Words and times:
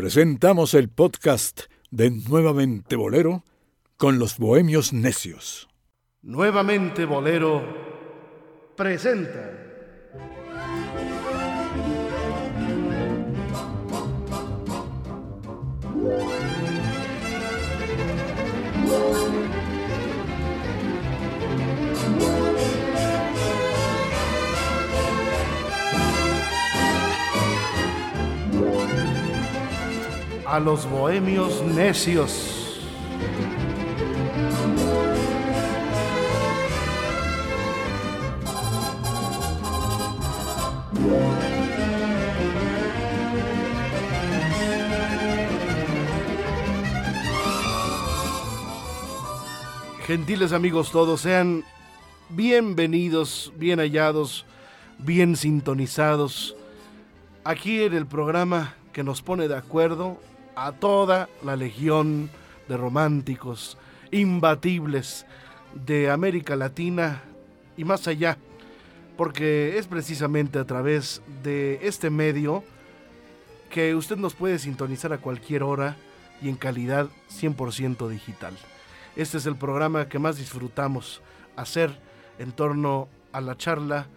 presentamos 0.00 0.72
el 0.72 0.88
podcast 0.88 1.64
de 1.90 2.10
Nuevamente 2.10 2.96
Bolero 2.96 3.44
con 3.98 4.18
los 4.18 4.38
Bohemios 4.38 4.94
Necios. 4.94 5.68
Nuevamente 6.22 7.04
Bolero 7.04 7.62
presenta. 8.78 9.69
A 30.50 30.58
los 30.58 30.90
bohemios 30.90 31.62
necios. 31.62 32.80
Gentiles 50.04 50.52
amigos 50.52 50.90
todos, 50.90 51.20
sean 51.20 51.62
bienvenidos, 52.28 53.52
bien 53.54 53.78
hallados, 53.78 54.44
bien 54.98 55.36
sintonizados 55.36 56.56
aquí 57.44 57.84
en 57.84 57.94
el 57.94 58.06
programa 58.06 58.74
que 58.92 59.04
nos 59.04 59.22
pone 59.22 59.46
de 59.46 59.56
acuerdo 59.56 60.18
a 60.60 60.72
toda 60.72 61.30
la 61.42 61.56
legión 61.56 62.28
de 62.68 62.76
románticos 62.76 63.78
imbatibles 64.10 65.24
de 65.86 66.10
América 66.10 66.54
Latina 66.54 67.22
y 67.78 67.84
más 67.84 68.06
allá, 68.06 68.36
porque 69.16 69.78
es 69.78 69.86
precisamente 69.86 70.58
a 70.58 70.66
través 70.66 71.22
de 71.42 71.78
este 71.82 72.10
medio 72.10 72.62
que 73.70 73.94
usted 73.94 74.18
nos 74.18 74.34
puede 74.34 74.58
sintonizar 74.58 75.14
a 75.14 75.18
cualquier 75.22 75.62
hora 75.62 75.96
y 76.42 76.50
en 76.50 76.56
calidad 76.56 77.08
100% 77.30 78.06
digital. 78.08 78.54
Este 79.16 79.38
es 79.38 79.46
el 79.46 79.56
programa 79.56 80.10
que 80.10 80.18
más 80.18 80.36
disfrutamos 80.36 81.22
hacer 81.56 81.98
en 82.38 82.52
torno 82.52 83.08
a 83.32 83.40
la 83.40 83.56
charla, 83.56 84.08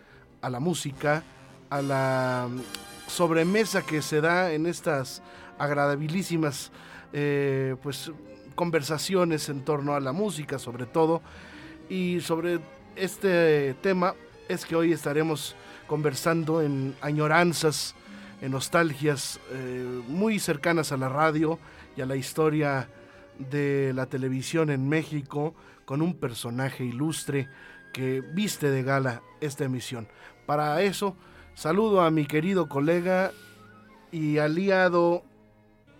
a 0.41 0.49
la 0.49 0.59
música, 0.59 1.23
a 1.69 1.81
la 1.81 2.49
sobremesa 3.07 3.81
que 3.81 4.01
se 4.01 4.19
da 4.19 4.51
en 4.51 4.65
estas 4.65 5.21
agradabilísimas 5.57 6.71
eh, 7.11 7.75
pues 7.81 8.11
conversaciones 8.55 9.49
en 9.49 9.63
torno 9.63 9.93
a 9.93 9.99
la 9.99 10.11
música 10.11 10.59
sobre 10.59 10.85
todo 10.85 11.21
y 11.89 12.21
sobre 12.21 12.59
este 12.95 13.73
tema 13.81 14.15
es 14.47 14.65
que 14.65 14.75
hoy 14.75 14.91
estaremos 14.91 15.55
conversando 15.87 16.61
en 16.61 16.95
añoranzas 17.01 17.95
en 18.43 18.51
nostalgias 18.51 19.39
eh, 19.51 20.01
muy 20.07 20.37
cercanas 20.37 20.91
a 20.91 20.97
la 20.97 21.07
radio 21.07 21.59
y 21.95 22.01
a 22.01 22.05
la 22.05 22.17
historia 22.17 22.89
de 23.37 23.93
la 23.93 24.07
televisión 24.07 24.69
en 24.69 24.89
México 24.89 25.55
con 25.85 26.01
un 26.01 26.15
personaje 26.15 26.83
ilustre 26.83 27.47
que 27.93 28.21
viste 28.21 28.69
de 28.69 28.83
gala 28.83 29.21
esta 29.39 29.63
emisión. 29.63 30.09
Para 30.45 30.81
eso, 30.81 31.15
saludo 31.53 32.01
a 32.01 32.11
mi 32.11 32.25
querido 32.25 32.67
colega 32.67 33.31
y 34.11 34.39
aliado 34.39 35.23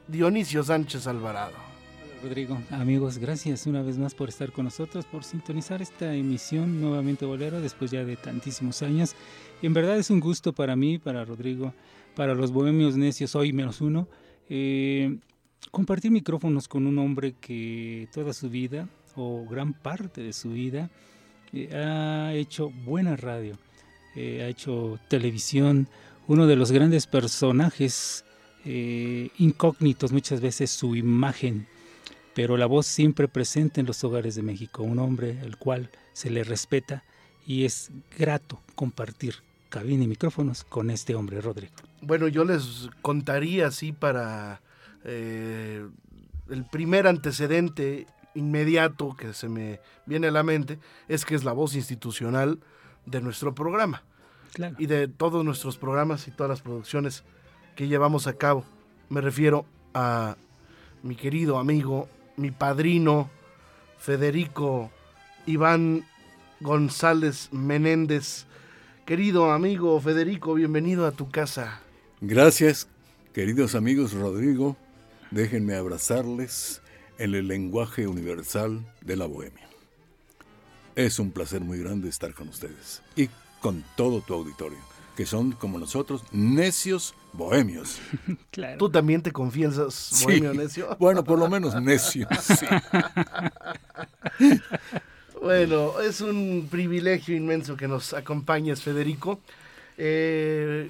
Dionisio 0.07 0.63
Sánchez 0.63 1.07
Alvarado. 1.07 1.53
Rodrigo, 2.21 2.57
amigos, 2.71 3.17
gracias 3.17 3.67
una 3.67 3.81
vez 3.81 3.97
más 3.97 4.13
por 4.13 4.29
estar 4.29 4.51
con 4.51 4.65
nosotros, 4.65 5.05
por 5.05 5.23
sintonizar 5.23 5.81
esta 5.81 6.13
emisión 6.13 6.79
nuevamente 6.79 7.25
bolero 7.25 7.59
después 7.61 7.91
ya 7.91 8.03
de 8.03 8.15
tantísimos 8.15 8.81
años. 8.81 9.15
En 9.61 9.73
verdad 9.73 9.97
es 9.97 10.09
un 10.09 10.19
gusto 10.19 10.53
para 10.53 10.75
mí, 10.75 10.99
para 10.99 11.25
Rodrigo, 11.25 11.73
para 12.15 12.33
los 12.33 12.52
bohemios 12.52 12.95
necios, 12.95 13.36
hoy 13.36 13.53
menos 13.53 13.81
uno, 13.81 14.08
eh, 14.49 15.17
compartir 15.71 16.11
micrófonos 16.11 16.67
con 16.67 16.86
un 16.86 16.97
hombre 16.99 17.33
que 17.39 18.08
toda 18.13 18.33
su 18.33 18.49
vida, 18.49 18.87
o 19.15 19.45
gran 19.45 19.73
parte 19.73 20.21
de 20.21 20.33
su 20.33 20.52
vida, 20.52 20.89
eh, 21.53 21.73
ha 21.75 22.33
hecho 22.33 22.69
buena 22.69 23.15
radio, 23.15 23.58
eh, 24.15 24.43
ha 24.43 24.47
hecho 24.47 24.99
televisión, 25.08 25.87
uno 26.27 26.47
de 26.47 26.55
los 26.55 26.71
grandes 26.71 27.05
personajes 27.08 28.23
eh, 28.65 29.29
incógnitos 29.37 30.11
muchas 30.11 30.41
veces 30.41 30.71
su 30.71 30.95
imagen, 30.95 31.67
pero 32.33 32.57
la 32.57 32.65
voz 32.65 32.85
siempre 32.85 33.27
presente 33.27 33.81
en 33.81 33.87
los 33.87 34.03
hogares 34.03 34.35
de 34.35 34.41
México, 34.41 34.83
un 34.83 34.99
hombre 34.99 35.39
al 35.41 35.57
cual 35.57 35.89
se 36.13 36.29
le 36.29 36.43
respeta 36.43 37.03
y 37.45 37.65
es 37.65 37.91
grato 38.17 38.59
compartir 38.75 39.35
cabina 39.69 40.03
y 40.03 40.07
micrófonos 40.07 40.63
con 40.63 40.89
este 40.89 41.15
hombre, 41.15 41.41
Rodrigo. 41.41 41.73
Bueno, 42.01 42.27
yo 42.27 42.45
les 42.45 42.89
contaría 43.01 43.67
así 43.67 43.91
para 43.91 44.61
eh, 45.03 45.85
el 46.49 46.65
primer 46.65 47.07
antecedente 47.07 48.07
inmediato 48.35 49.15
que 49.15 49.33
se 49.33 49.49
me 49.49 49.80
viene 50.05 50.27
a 50.27 50.31
la 50.31 50.43
mente 50.43 50.80
es 51.07 51.25
que 51.25 51.35
es 51.35 51.43
la 51.43 51.53
voz 51.53 51.75
institucional 51.75 52.59
de 53.05 53.21
nuestro 53.21 53.53
programa 53.53 54.03
y 54.77 54.85
de 54.85 55.07
todos 55.07 55.43
nuestros 55.43 55.77
programas 55.77 56.27
y 56.27 56.31
todas 56.31 56.49
las 56.49 56.61
producciones 56.61 57.23
que 57.76 57.88
llevamos 57.88 58.28
a 58.28 58.34
cabo. 58.34 58.64
Me 59.10 59.22
refiero 59.22 59.66
a 59.94 60.36
mi 61.02 61.16
querido 61.16 61.58
amigo, 61.58 62.08
mi 62.38 62.52
padrino, 62.52 63.30
Federico 64.00 64.92
Iván 65.45 66.06
González 66.60 67.50
Menéndez. 67.52 68.45
Querido 69.06 69.52
amigo 69.52 70.00
Federico, 70.00 70.54
bienvenido 70.54 71.06
a 71.06 71.11
tu 71.11 71.30
casa. 71.30 71.82
Gracias, 72.22 72.88
queridos 73.34 73.76
amigos 73.76 74.14
Rodrigo. 74.14 74.78
Déjenme 75.32 75.76
abrazarles 75.76 76.82
en 77.17 77.36
el 77.36 77.48
lenguaje 77.48 78.08
universal 78.08 78.86
de 79.02 79.17
la 79.17 79.26
bohemia. 79.26 79.67
Es 80.95 81.20
un 81.20 81.32
placer 81.32 81.61
muy 81.61 81.80
grande 81.80 82.08
estar 82.08 82.34
con 82.34 82.50
ustedes 82.50 83.02
y 83.16 83.30
con 83.61 83.84
todo 83.95 84.22
tu 84.22 84.34
auditorio, 84.34 84.78
que 85.15 85.25
son 85.25 85.51
como 85.51 85.79
nosotros, 85.79 86.23
necios 86.31 87.13
bohemios. 87.33 87.99
Claro. 88.51 88.77
¿Tú 88.77 88.89
también 88.89 89.21
te 89.21 89.31
confiesas 89.31 90.23
bohemio 90.23 90.53
necio? 90.53 90.95
Bueno, 90.99 91.23
por 91.23 91.39
lo 91.39 91.49
menos 91.49 91.79
necio. 91.81 92.27
bueno, 95.41 95.99
es 95.99 96.21
un 96.21 96.67
privilegio 96.69 97.35
inmenso 97.35 97.75
que 97.75 97.87
nos 97.87 98.13
acompañes, 98.13 98.81
Federico. 98.81 99.39
Eh, 99.97 100.89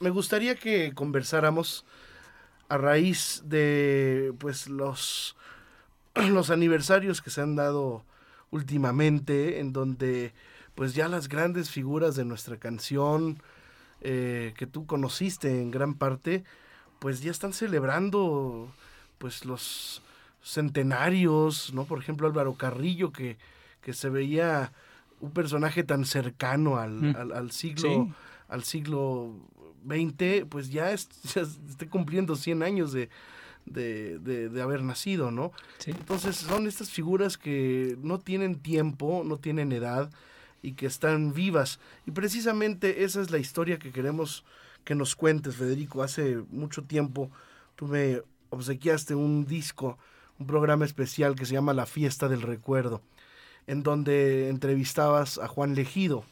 me 0.00 0.10
gustaría 0.10 0.54
que 0.54 0.92
conversáramos 0.94 1.84
a 2.68 2.78
raíz 2.78 3.42
de 3.44 4.32
pues 4.38 4.68
los, 4.68 5.36
los 6.14 6.50
aniversarios 6.50 7.20
que 7.20 7.30
se 7.30 7.42
han 7.42 7.56
dado 7.56 8.04
últimamente, 8.50 9.60
en 9.60 9.72
donde 9.72 10.32
pues 10.74 10.94
ya 10.94 11.08
las 11.08 11.28
grandes 11.28 11.70
figuras 11.70 12.16
de 12.16 12.24
nuestra 12.24 12.56
canción, 12.56 13.42
eh, 14.04 14.52
que 14.56 14.66
tú 14.66 14.86
conociste 14.86 15.60
en 15.60 15.70
gran 15.70 15.94
parte, 15.94 16.44
pues 16.98 17.22
ya 17.22 17.30
están 17.30 17.52
celebrando 17.52 18.68
pues 19.18 19.44
los 19.44 20.02
centenarios, 20.42 21.72
¿no? 21.72 21.84
Por 21.84 22.00
ejemplo, 22.00 22.26
Álvaro 22.26 22.54
Carrillo, 22.54 23.12
que, 23.12 23.36
que 23.80 23.92
se 23.92 24.10
veía 24.10 24.72
un 25.20 25.30
personaje 25.30 25.84
tan 25.84 26.04
cercano 26.04 26.78
al, 26.78 26.90
mm. 26.92 27.50
siglo 27.50 28.12
al 28.48 28.64
siglo 28.64 29.32
XX, 29.86 30.44
pues 30.48 30.70
ya, 30.70 30.90
esté 30.92 31.88
cumpliendo 31.88 32.36
100 32.36 32.62
años 32.62 32.92
de, 32.92 33.08
de, 33.64 34.62
haber 34.62 34.82
nacido, 34.82 35.30
¿no? 35.30 35.52
Entonces 35.86 36.36
son 36.36 36.66
estas 36.66 36.90
figuras 36.90 37.38
que 37.38 37.96
no 38.02 38.18
tienen 38.18 38.56
tiempo, 38.56 39.22
no 39.24 39.38
tienen 39.38 39.72
edad, 39.72 40.10
y 40.62 40.72
que 40.72 40.86
están 40.86 41.34
vivas. 41.34 41.80
Y 42.06 42.12
precisamente 42.12 43.04
esa 43.04 43.20
es 43.20 43.30
la 43.30 43.38
historia 43.38 43.78
que 43.78 43.90
queremos 43.90 44.44
que 44.84 44.94
nos 44.94 45.14
cuentes, 45.16 45.56
Federico. 45.56 46.02
Hace 46.02 46.42
mucho 46.50 46.82
tiempo 46.84 47.30
tú 47.76 47.86
me 47.86 48.22
obsequiaste 48.50 49.14
un 49.14 49.44
disco, 49.44 49.98
un 50.38 50.46
programa 50.46 50.84
especial 50.84 51.34
que 51.34 51.46
se 51.46 51.54
llama 51.54 51.74
La 51.74 51.86
Fiesta 51.86 52.28
del 52.28 52.42
Recuerdo, 52.42 53.02
en 53.66 53.82
donde 53.82 54.48
entrevistabas 54.48 55.38
a 55.38 55.48
Juan 55.48 55.74
Legido. 55.74 56.24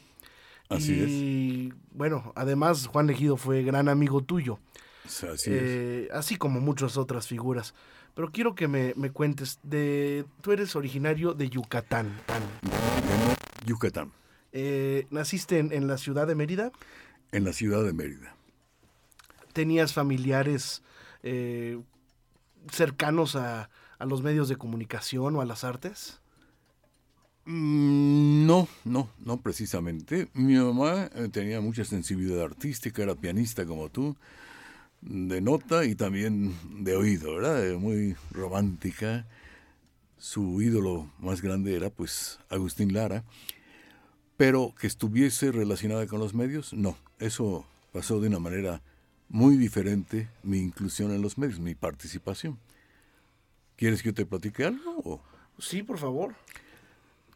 Así 0.69 0.93
y 0.93 1.73
bueno, 1.91 2.31
además 2.35 2.87
Juan 2.87 3.07
Legido 3.07 3.35
fue 3.35 3.63
gran 3.63 3.89
amigo 3.89 4.21
tuyo. 4.21 4.59
Así, 5.05 5.49
eh, 5.51 6.07
así 6.13 6.37
como 6.37 6.61
muchas 6.61 6.95
otras 6.95 7.27
figuras. 7.27 7.73
Pero 8.13 8.31
quiero 8.31 8.55
que 8.55 8.67
me, 8.67 8.93
me, 8.95 9.09
cuentes 9.09 9.59
de... 9.63 10.25
Tú 10.41 10.51
eres 10.51 10.75
originario 10.75 11.33
de 11.33 11.49
Yucatán. 11.49 12.11
Yucatán. 13.65 14.11
Eh, 14.51 15.07
¿Naciste 15.09 15.59
en, 15.59 15.87
la 15.87 15.97
ciudad 15.97 16.27
de 16.27 16.35
Mérida? 16.35 16.71
En 17.31 17.43
la 17.45 17.53
ciudad 17.53 17.83
de 17.83 17.93
Mérida. 17.93 18.35
¿Tenías 19.53 19.93
familiares 19.93 20.81
eh, 21.23 21.79
cercanos 22.71 23.35
a, 23.35 23.69
a 23.99 24.05
los 24.05 24.21
medios 24.21 24.49
de 24.49 24.57
comunicación 24.57 25.35
o 25.35 25.41
a 25.41 25.45
las 25.45 25.63
artes? 25.63 26.21
Mm, 27.45 28.45
No, 28.45 28.67
no, 28.85 29.09
no 29.19 29.41
precisamente. 29.41 30.29
Mi 30.33 30.55
mamá 30.55 31.09
eh, 31.15 31.29
tenía 31.31 31.61
mucha 31.61 31.85
sensibilidad 31.85 32.43
artística, 32.43 33.01
era 33.03 33.15
pianista 33.15 33.65
como 33.65 33.89
tú, 33.89 34.15
de 35.01 35.41
nota 35.41 35.85
y 35.85 35.95
también 35.95 36.55
de 36.83 36.95
oído, 36.95 37.35
¿verdad? 37.35 37.67
Eh, 37.69 37.77
Muy 37.77 38.15
romántica. 38.31 39.27
Su 40.17 40.61
ídolo 40.61 41.11
más 41.19 41.41
grande 41.41 41.75
era 41.75 41.89
pues 41.89 42.39
Agustín 42.49 42.93
Lara, 42.93 43.23
pero 44.41 44.73
que 44.73 44.87
estuviese 44.87 45.51
relacionada 45.51 46.07
con 46.07 46.17
los 46.17 46.33
medios, 46.33 46.73
no. 46.73 46.97
Eso 47.19 47.63
pasó 47.93 48.19
de 48.19 48.27
una 48.27 48.39
manera 48.39 48.81
muy 49.29 49.55
diferente, 49.55 50.29
mi 50.41 50.57
inclusión 50.57 51.11
en 51.11 51.21
los 51.21 51.37
medios, 51.37 51.59
mi 51.59 51.75
participación. 51.75 52.57
¿Quieres 53.75 54.01
que 54.01 54.09
yo 54.09 54.15
te 54.15 54.25
platique 54.25 54.65
algo? 54.65 54.99
o? 55.05 55.21
Sí, 55.59 55.83
por 55.83 55.99
favor. 55.99 56.33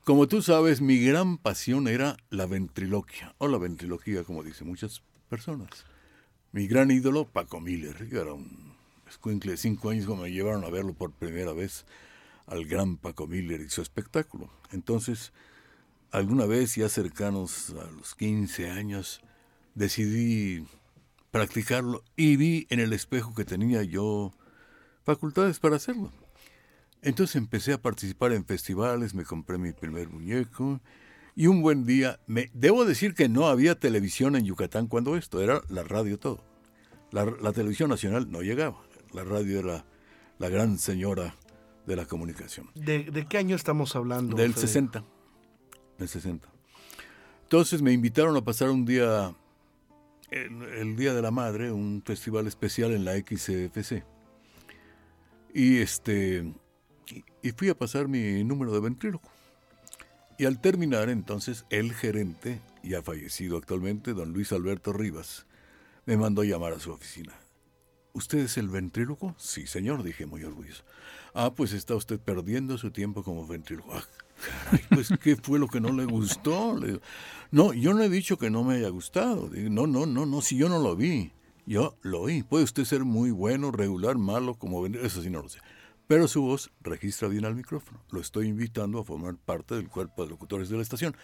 Como 0.04 0.28
tú 0.28 0.42
sabes, 0.42 0.81
mi 0.81 1.00
gran 1.00 1.38
pasión 1.38 1.88
era 1.88 2.18
la 2.31 2.48
ventriloquia, 2.48 3.36
o 3.38 3.48
la 3.48 3.60
ventriloquía, 3.60 4.24
como 4.24 4.42
dicen 4.42 4.68
muchas 4.68 5.04
personas. 5.30 5.86
Mi 6.54 6.66
gran 6.66 6.90
ídolo, 6.90 7.25
Paco 7.25 7.62
Miller. 7.62 8.10
Yo 8.10 8.19
era 8.19 8.34
un 8.34 8.74
escuincle 9.08 9.51
de 9.51 9.58
cinco 9.58 9.92
años 9.92 10.08
cuando 10.08 10.24
me 10.24 10.31
llevaron 10.31 10.63
a 10.63 10.72
verlo 10.72 10.94
por 10.94 11.12
primera 11.12 11.54
vez 11.54 11.86
al 12.48 12.66
gran 12.66 12.98
Paco 12.98 13.28
Miller 13.28 13.62
y 13.62 13.69
su 13.69 13.84
espectáculo. 13.84 14.50
Entonces, 14.72 15.34
alguna 16.12 16.46
vez, 16.46 16.75
ya 16.75 16.90
cercanos 16.90 17.72
a 17.72 17.92
los 17.92 18.16
15 18.16 18.69
años, 18.69 19.22
decidí 19.74 20.66
practicarlo 21.31 22.04
y 22.16 22.38
vi 22.38 22.68
en 22.69 22.80
el 22.80 22.94
espejo 22.94 23.36
que 23.36 23.46
tenía 23.46 23.84
yo 23.84 24.34
facultades 25.04 25.60
para 25.60 25.75
hacerlo. 25.75 26.12
Entonces 27.02 27.36
empecé 27.36 27.74
a 27.74 27.81
participar 27.81 28.31
en 28.31 28.46
festivales, 28.46 29.13
me 29.13 29.25
compré 29.25 29.57
mi 29.57 29.74
primer 29.74 30.10
muñeco 30.10 30.81
y 31.36 31.48
un 31.48 31.62
buen 31.62 31.86
día, 31.86 32.19
me, 32.25 32.50
debo 32.54 32.86
decir 32.86 33.13
que 33.13 33.28
no 33.28 33.48
había 33.48 33.78
televisión 33.78 34.36
en 34.36 34.46
Yucatán 34.46 34.88
cuando 34.88 35.18
esto, 35.18 35.42
era 35.42 35.62
la 35.68 35.84
radio 35.84 36.18
todo. 36.18 36.44
La, 37.12 37.25
la 37.25 37.51
televisión 37.51 37.90
nacional 37.90 38.31
no 38.31 38.42
llegaba, 38.42 38.81
la 39.13 39.24
radio 39.24 39.60
era 39.60 39.86
la 40.40 40.50
gran 40.50 40.80
señora 40.80 41.36
de 41.86 41.96
la 41.96 42.06
comunicación. 42.06 42.69
¿De, 42.74 43.04
de 43.04 43.28
qué 43.28 43.38
año 43.38 43.56
estamos 43.56 43.96
hablando? 43.96 44.36
Del 44.36 44.54
Federico? 44.54 44.68
60. 44.68 45.15
Del 45.98 46.08
60. 46.08 46.48
Entonces 47.44 47.82
me 47.82 47.92
invitaron 47.92 48.36
a 48.36 48.42
pasar 48.44 48.70
un 48.70 48.86
día, 48.86 49.34
el, 50.32 50.64
el 50.64 50.96
Día 50.96 51.14
de 51.14 51.22
la 51.22 51.32
Madre, 51.32 51.72
un 51.72 52.02
festival 52.06 52.48
especial 52.48 52.92
en 52.94 53.06
la 53.06 53.16
XFC. 53.18 54.04
Y 55.54 55.78
este 55.78 56.44
y, 57.42 57.52
fui 57.52 57.70
a 57.70 57.78
pasar 57.78 58.08
mi 58.08 58.44
número 58.44 58.74
de 58.74 58.80
ventríloco. 58.80 59.30
Y 60.38 60.46
al 60.46 60.60
terminar, 60.60 61.10
entonces, 61.10 61.66
el 61.70 61.94
gerente, 61.94 62.62
ya 62.84 63.02
fallecido 63.02 63.58
actualmente, 63.58 64.14
don 64.14 64.34
Luis 64.34 64.52
Alberto 64.52 64.92
Rivas, 64.92 65.46
me 66.06 66.18
mandó 66.18 66.44
llamar 66.44 66.74
a 66.74 66.80
su 66.80 66.92
oficina. 66.92 67.34
¿Usted 68.14 68.40
es 68.40 68.58
el 68.58 68.70
ventríloco? 68.70 69.36
Sí, 69.38 69.68
señor, 69.68 70.04
dije 70.04 70.26
muy 70.26 70.44
orgulloso. 70.44 70.84
Ah, 71.34 71.54
pues 71.54 71.74
está 71.74 71.96
usted 71.96 72.20
perdiendo 72.20 72.78
su 72.78 72.92
tiempo 72.92 73.24
como 73.24 73.48
ventríloco. 73.48 73.94
Ah, 73.94 74.04
caray, 74.46 74.86
pues, 74.90 75.14
¿qué 75.22 75.36
fue 75.36 75.60
lo 75.60 75.68
que 75.68 75.80
no 75.80 75.92
le 75.92 76.06
gustó? 76.06 76.78
Le 76.78 76.88
digo, 76.88 77.00
no, 77.52 77.74
yo 77.74 77.94
no 77.94 78.04
he 78.04 78.10
dicho 78.10 78.38
que 78.38 78.50
no 78.50 78.64
me 78.64 78.76
haya 78.76 78.90
gustado. 78.90 79.50
Digo, 79.50 79.70
no, 79.70 79.88
no, 79.88 80.06
no, 80.06 80.26
no, 80.26 80.42
si 80.42 80.58
yo 80.58 80.70
no 80.70 80.80
lo 80.80 80.96
vi. 80.96 81.32
Yo 81.66 81.98
lo 82.02 82.22
oí. 82.22 82.44
Puede 82.44 82.64
usted 82.64 82.84
ser 82.86 83.04
muy 83.06 83.32
bueno, 83.32 83.72
regular, 83.72 84.18
malo, 84.18 84.56
como 84.56 84.86
eso 84.86 85.22
sí 85.22 85.30
no 85.30 85.42
lo 85.42 85.50
sé. 85.50 85.60
Pero 86.08 86.28
su 86.28 86.42
voz 86.42 86.72
registra 86.82 87.28
bien 87.28 87.46
al 87.46 87.56
micrófono. 87.56 88.00
Lo 88.12 88.20
estoy 88.22 88.48
invitando 88.48 89.00
a 89.00 89.04
formar 89.04 89.36
parte 89.38 89.76
del 89.76 89.90
cuerpo 89.90 90.24
de 90.24 90.30
locutores 90.30 90.70
de 90.70 90.78
la 90.78 90.84
estación. 90.84 91.16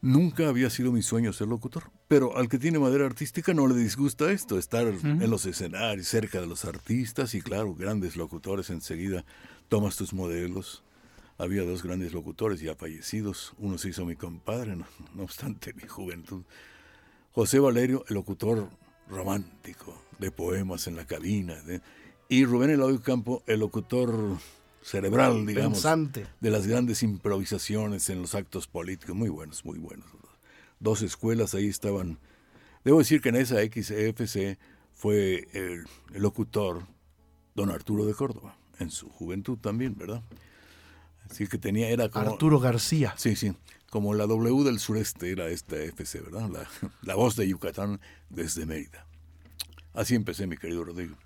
Nunca 0.00 0.48
había 0.48 0.70
sido 0.70 0.92
mi 0.92 1.02
sueño 1.02 1.32
ser 1.32 1.48
locutor, 1.48 1.90
pero 2.06 2.36
al 2.36 2.48
que 2.48 2.58
tiene 2.58 2.78
madera 2.78 3.06
artística 3.06 3.54
no 3.54 3.66
le 3.66 3.74
disgusta 3.74 4.30
esto, 4.30 4.58
estar 4.58 4.86
en 4.86 5.30
los 5.30 5.46
escenarios, 5.46 6.06
cerca 6.06 6.40
de 6.40 6.46
los 6.46 6.64
artistas 6.64 7.34
y 7.34 7.40
claro, 7.40 7.74
grandes 7.74 8.14
locutores 8.14 8.70
enseguida 8.70 9.24
tomas 9.68 9.96
tus 9.96 10.12
modelos. 10.12 10.84
Había 11.38 11.62
dos 11.64 11.82
grandes 11.82 12.12
locutores 12.14 12.60
ya 12.60 12.74
fallecidos, 12.74 13.52
uno 13.58 13.76
se 13.78 13.90
hizo 13.90 14.04
mi 14.06 14.16
compadre, 14.16 14.74
no, 14.76 14.86
no 15.14 15.22
obstante 15.24 15.74
mi 15.74 15.86
juventud. 15.86 16.42
José 17.32 17.58
Valerio, 17.58 18.04
el 18.08 18.14
locutor 18.14 18.70
romántico, 19.08 20.00
de 20.18 20.30
poemas 20.30 20.86
en 20.86 20.96
la 20.96 21.06
cabina, 21.06 21.54
de- 21.62 21.82
y 22.28 22.44
Rubén 22.44 22.70
Eloy 22.70 22.98
Campo, 23.00 23.42
el 23.46 23.60
locutor 23.60 24.38
cerebral, 24.82 25.44
digamos, 25.46 25.78
Pensante. 25.78 26.26
de 26.40 26.50
las 26.50 26.66
grandes 26.66 27.02
improvisaciones 27.02 28.08
en 28.08 28.22
los 28.22 28.34
actos 28.34 28.66
políticos, 28.66 29.14
muy 29.14 29.28
buenos, 29.28 29.64
muy 29.64 29.78
buenos. 29.78 30.06
Dos 30.80 31.02
escuelas 31.02 31.54
ahí 31.54 31.66
estaban. 31.68 32.18
Debo 32.84 32.98
decir 33.00 33.20
que 33.20 33.28
en 33.30 33.36
esa 33.36 33.56
XFC 33.62 34.58
fue 34.94 35.48
el, 35.52 35.84
el 36.14 36.22
locutor 36.22 36.82
don 37.54 37.70
Arturo 37.70 38.06
de 38.06 38.14
Córdoba, 38.14 38.56
en 38.78 38.90
su 38.90 39.08
juventud 39.10 39.58
también, 39.58 39.94
¿verdad? 39.96 40.22
Así 41.30 41.46
que 41.46 41.58
tenía, 41.58 41.88
era 41.88 42.08
como... 42.08 42.30
Arturo 42.30 42.60
García. 42.60 43.14
Sí, 43.16 43.36
sí, 43.36 43.52
como 43.90 44.14
la 44.14 44.26
W 44.26 44.64
del 44.64 44.78
sureste 44.78 45.32
era 45.32 45.48
esta 45.48 45.76
FC, 45.76 46.20
¿verdad? 46.20 46.48
La, 46.50 46.90
la 47.02 47.14
voz 47.14 47.36
de 47.36 47.48
Yucatán 47.48 48.00
desde 48.30 48.66
Mérida. 48.66 49.06
Así 49.94 50.14
empecé, 50.14 50.46
mi 50.46 50.56
querido 50.56 50.84
Rodrigo. 50.84 51.16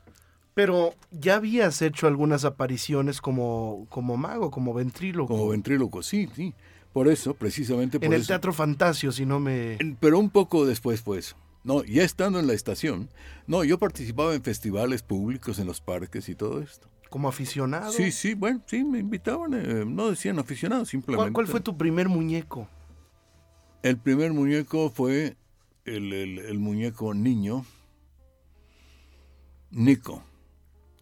Pero 0.55 0.95
ya 1.11 1.37
habías 1.37 1.81
hecho 1.83 2.07
algunas 2.07 2.45
apariciones 2.45 3.21
como, 3.21 3.87
como 3.89 4.17
mago, 4.17 4.51
como 4.51 4.75
ventríloco. 4.75 5.35
Como 5.35 5.49
ventríloco, 5.49 6.03
sí, 6.03 6.29
sí. 6.35 6.55
Por 6.93 7.09
eso, 7.09 7.35
precisamente 7.35 7.99
por 7.99 8.07
en 8.07 8.13
el 8.15 8.21
eso. 8.23 8.29
Teatro 8.29 8.53
Fantasio, 8.53 9.13
si 9.13 9.25
no 9.25 9.39
me... 9.39 9.79
Pero 10.01 10.19
un 10.19 10.31
poco 10.31 10.67
después 10.67 11.03
fue 11.03 11.19
eso. 11.19 11.37
No, 11.63 11.85
ya 11.85 12.03
estando 12.03 12.41
en 12.41 12.47
la 12.47 12.55
estación, 12.55 13.11
no, 13.47 13.65
yo 13.65 13.79
participaba 13.79 14.35
en 14.35 14.43
festivales 14.43 15.03
públicos 15.03 15.59
en 15.59 15.67
los 15.67 15.81
parques 15.81 16.29
y 16.29 16.35
todo 16.35 16.61
esto. 16.61 16.89
Como 17.11 17.29
aficionado. 17.29 17.93
Sí, 17.93 18.11
sí, 18.13 18.33
bueno, 18.35 18.63
sí, 18.67 18.83
me 18.85 18.99
invitaban, 19.01 19.53
eh, 19.55 19.85
no 19.87 20.09
decían 20.11 20.39
aficionados, 20.39 20.89
simplemente. 20.89 21.19
¿Cuál, 21.25 21.33
cuál 21.33 21.47
fue 21.49 21.61
tu 21.61 21.77
primer 21.77 22.09
muñeco? 22.09 22.67
El 23.83 23.99
primer 23.99 24.33
muñeco 24.33 24.89
fue 24.91 25.37
el, 25.85 26.13
el- 26.13 26.39
el 26.39 26.59
muñeco 26.59 27.13
niño, 27.15 27.65
Nico, 29.71 30.23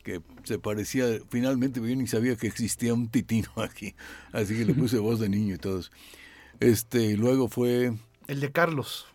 que 0.03 0.21
se 0.45 0.59
parecía, 0.59 1.07
finalmente 1.31 1.81
yo 1.81 1.95
ni 1.97 2.07
sabía 2.07 2.37
que 2.37 2.47
existía 2.47 2.95
un 2.95 3.09
titino 3.09 3.49
aquí, 3.57 3.95
así 4.33 4.57
que 4.57 4.65
le 4.65 4.75
puse 4.75 4.99
voz 4.99 5.21
de 5.21 5.29
niño 5.29 5.55
y 5.55 5.59
todos. 5.59 5.91
Este, 6.61 7.03
y 7.05 7.17
luego 7.17 7.49
fue 7.49 7.93
El 8.27 8.41
de 8.41 8.51
Carlos. 8.53 9.07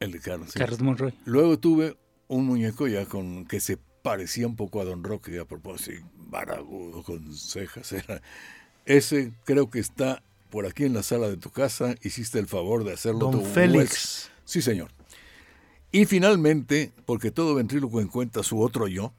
el 0.00 0.12
de 0.12 0.20
Carlos. 0.20 0.50
sí. 0.52 0.58
Carlos 0.58 0.80
Monroy. 0.80 1.14
Luego 1.24 1.58
tuve 1.58 1.96
un 2.28 2.46
muñeco 2.46 2.86
ya 2.86 3.06
con 3.06 3.46
que 3.46 3.58
se 3.60 3.78
parecía 4.02 4.46
un 4.46 4.56
poco 4.56 4.80
a 4.80 4.84
Don 4.84 5.04
Roque, 5.04 5.38
a 5.38 5.44
propósito, 5.44 6.06
baragudo, 6.16 7.02
con 7.02 7.34
cejas. 7.34 7.92
Era. 7.92 8.22
Ese 8.86 9.32
creo 9.44 9.70
que 9.70 9.78
está 9.78 10.22
por 10.50 10.66
aquí 10.66 10.84
en 10.84 10.94
la 10.94 11.02
sala 11.02 11.28
de 11.28 11.36
tu 11.36 11.50
casa. 11.50 11.94
Hiciste 12.02 12.38
el 12.38 12.46
favor 12.46 12.84
de 12.84 12.92
hacerlo 12.92 13.30
Don 13.30 13.44
Félix. 13.44 14.30
Sí, 14.44 14.62
señor. 14.62 14.90
Y 15.92 16.06
finalmente, 16.06 16.92
porque 17.04 17.30
todo 17.30 17.54
ventríloco 17.54 18.00
encuentra 18.00 18.42
su 18.42 18.60
otro 18.60 18.86
yo, 18.86 19.12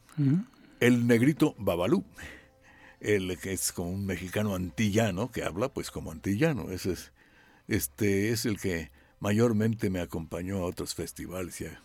el 0.80 1.08
negrito 1.08 1.56
Babalú, 1.58 2.06
el 3.02 3.38
que 3.40 3.52
es 3.52 3.72
como 3.72 3.90
un 3.92 4.06
mexicano 4.06 4.56
antillano, 4.56 5.32
que 5.32 5.44
habla 5.44 5.70
pues 5.70 5.92
como 5.92 6.12
antillano. 6.12 6.72
Ese 6.72 6.94
es, 6.94 7.12
este, 7.68 8.30
es 8.30 8.46
el 8.46 8.60
que 8.60 8.90
mayormente 9.20 9.90
me 9.90 10.00
acompañó 10.00 10.58
a 10.58 10.66
otros 10.66 10.96
festivales. 10.96 11.60
Ya. 11.60 11.82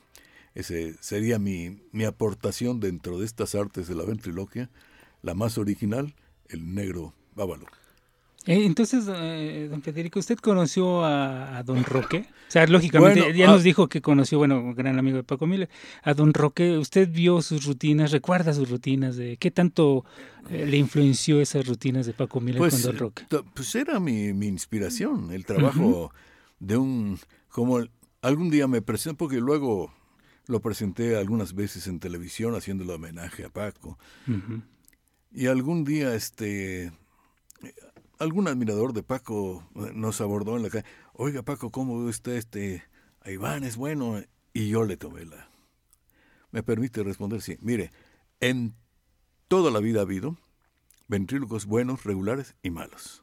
Ese 0.56 0.94
sería 1.00 1.38
mi, 1.38 1.78
mi 1.92 2.04
aportación 2.04 2.80
dentro 2.80 3.18
de 3.18 3.26
estas 3.26 3.54
artes 3.54 3.86
de 3.86 3.94
la 3.94 4.04
ventriloquia, 4.04 4.70
la 5.22 5.34
más 5.34 5.58
original, 5.58 6.14
el 6.48 6.74
negro 6.74 7.14
Babalú. 7.36 7.66
Eh, 8.46 8.64
entonces, 8.64 9.04
eh, 9.08 9.66
don 9.68 9.82
Federico, 9.82 10.18
¿usted 10.20 10.38
conoció 10.38 11.04
a, 11.04 11.58
a 11.58 11.62
don 11.62 11.82
Roque? 11.84 12.26
O 12.48 12.50
sea, 12.50 12.64
lógicamente, 12.68 13.20
Bueno, 13.20 13.34
ya 13.36 13.48
ah- 13.48 13.52
nos 13.52 13.64
dijo 13.64 13.88
que 13.88 14.00
conoció, 14.00 14.38
bueno, 14.38 14.60
un 14.60 14.74
gran 14.74 14.98
amigo 14.98 15.16
de 15.18 15.24
Paco 15.24 15.46
Miller, 15.46 15.68
a 16.02 16.14
don 16.14 16.32
Roque. 16.32 16.78
¿Usted 16.78 17.08
vio 17.10 17.42
sus 17.42 17.66
rutinas, 17.66 18.12
recuerda 18.12 18.54
sus 18.54 18.70
rutinas? 18.70 19.16
de 19.16 19.36
¿Qué 19.36 19.50
tanto 19.50 20.04
eh, 20.48 20.64
le 20.64 20.76
influenció 20.78 21.40
esas 21.40 21.66
rutinas 21.66 22.06
de 22.06 22.12
Paco 22.14 22.40
Miller 22.40 22.60
con 22.70 22.82
don 22.82 22.94
eh, 22.94 22.98
Roque? 22.98 23.24
pues 23.52 23.74
era 23.74 23.98
mi, 24.00 24.32
mi 24.32 24.46
inspiración, 24.46 25.32
el 25.32 25.44
trabajo 25.44 26.12
de 26.60 26.76
un... 26.78 27.18
como 27.50 27.78
el- 27.80 27.90
algún 28.22 28.48
día 28.48 28.66
me 28.68 28.80
presenté, 28.80 29.18
porque 29.18 29.40
luego 29.40 29.92
lo 30.46 30.60
presenté 30.60 31.16
algunas 31.16 31.54
veces 31.54 31.86
en 31.86 32.00
televisión 32.00 32.54
haciéndole 32.54 32.92
homenaje 32.92 33.44
a 33.44 33.50
Paco. 33.50 33.98
Y 35.32 35.46
algún 35.46 35.84
día, 35.84 36.14
este, 36.14 36.92
algún 38.18 38.48
admirador 38.48 38.92
de 38.92 39.02
Paco 39.02 39.68
eh, 39.74 39.92
nos 39.94 40.20
abordó 40.20 40.56
en 40.56 40.62
la 40.62 40.70
calle. 40.70 40.86
Oiga, 41.12 41.42
Paco, 41.42 41.70
¿cómo 41.70 42.02
ve 42.02 42.10
usted 42.10 42.32
este? 42.32 42.84
A 43.20 43.30
Iván 43.30 43.64
es 43.64 43.76
bueno. 43.76 44.22
Y 44.52 44.68
yo 44.68 44.84
le 44.84 44.96
tomé 44.96 45.26
la. 45.26 45.50
¿Me 46.50 46.62
permite 46.62 47.02
responder? 47.02 47.42
Sí. 47.42 47.58
Mire, 47.60 47.90
En 48.40 48.74
toda 49.48 49.70
la 49.70 49.80
vida 49.80 50.00
ha 50.00 50.02
habido 50.02 50.38
ventrílocos 51.08 51.66
buenos, 51.66 52.04
regulares 52.04 52.54
y 52.62 52.70
malos. 52.70 53.22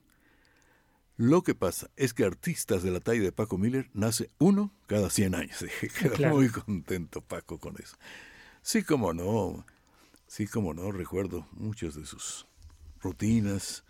Lo 1.16 1.44
que 1.44 1.54
pasa 1.54 1.90
es 1.96 2.14
que 2.14 2.24
artistas 2.26 2.82
de 2.84 2.92
la 2.92 3.00
talla 3.00 3.22
de 3.22 3.32
Paco 3.32 3.58
Miller 3.58 3.90
nace 3.94 4.32
uno 4.40 4.72
cada 4.88 5.10
100 5.10 5.36
años. 5.36 5.64
Queda 6.00 6.14
Claro. 6.16 6.36
muy 6.36 6.50
contento 6.50 7.22
Paco 7.22 7.60
con 7.60 7.76
eso. 7.82 7.96
Sí, 8.62 8.84
como 8.84 9.14
no, 9.14 9.66
sí, 10.28 10.48
como 10.48 10.74
no, 10.74 10.92
recuerdo 10.92 11.48
muchas 11.52 11.96
de 11.96 12.06
sus 12.06 12.48
rutinas. 13.02 13.84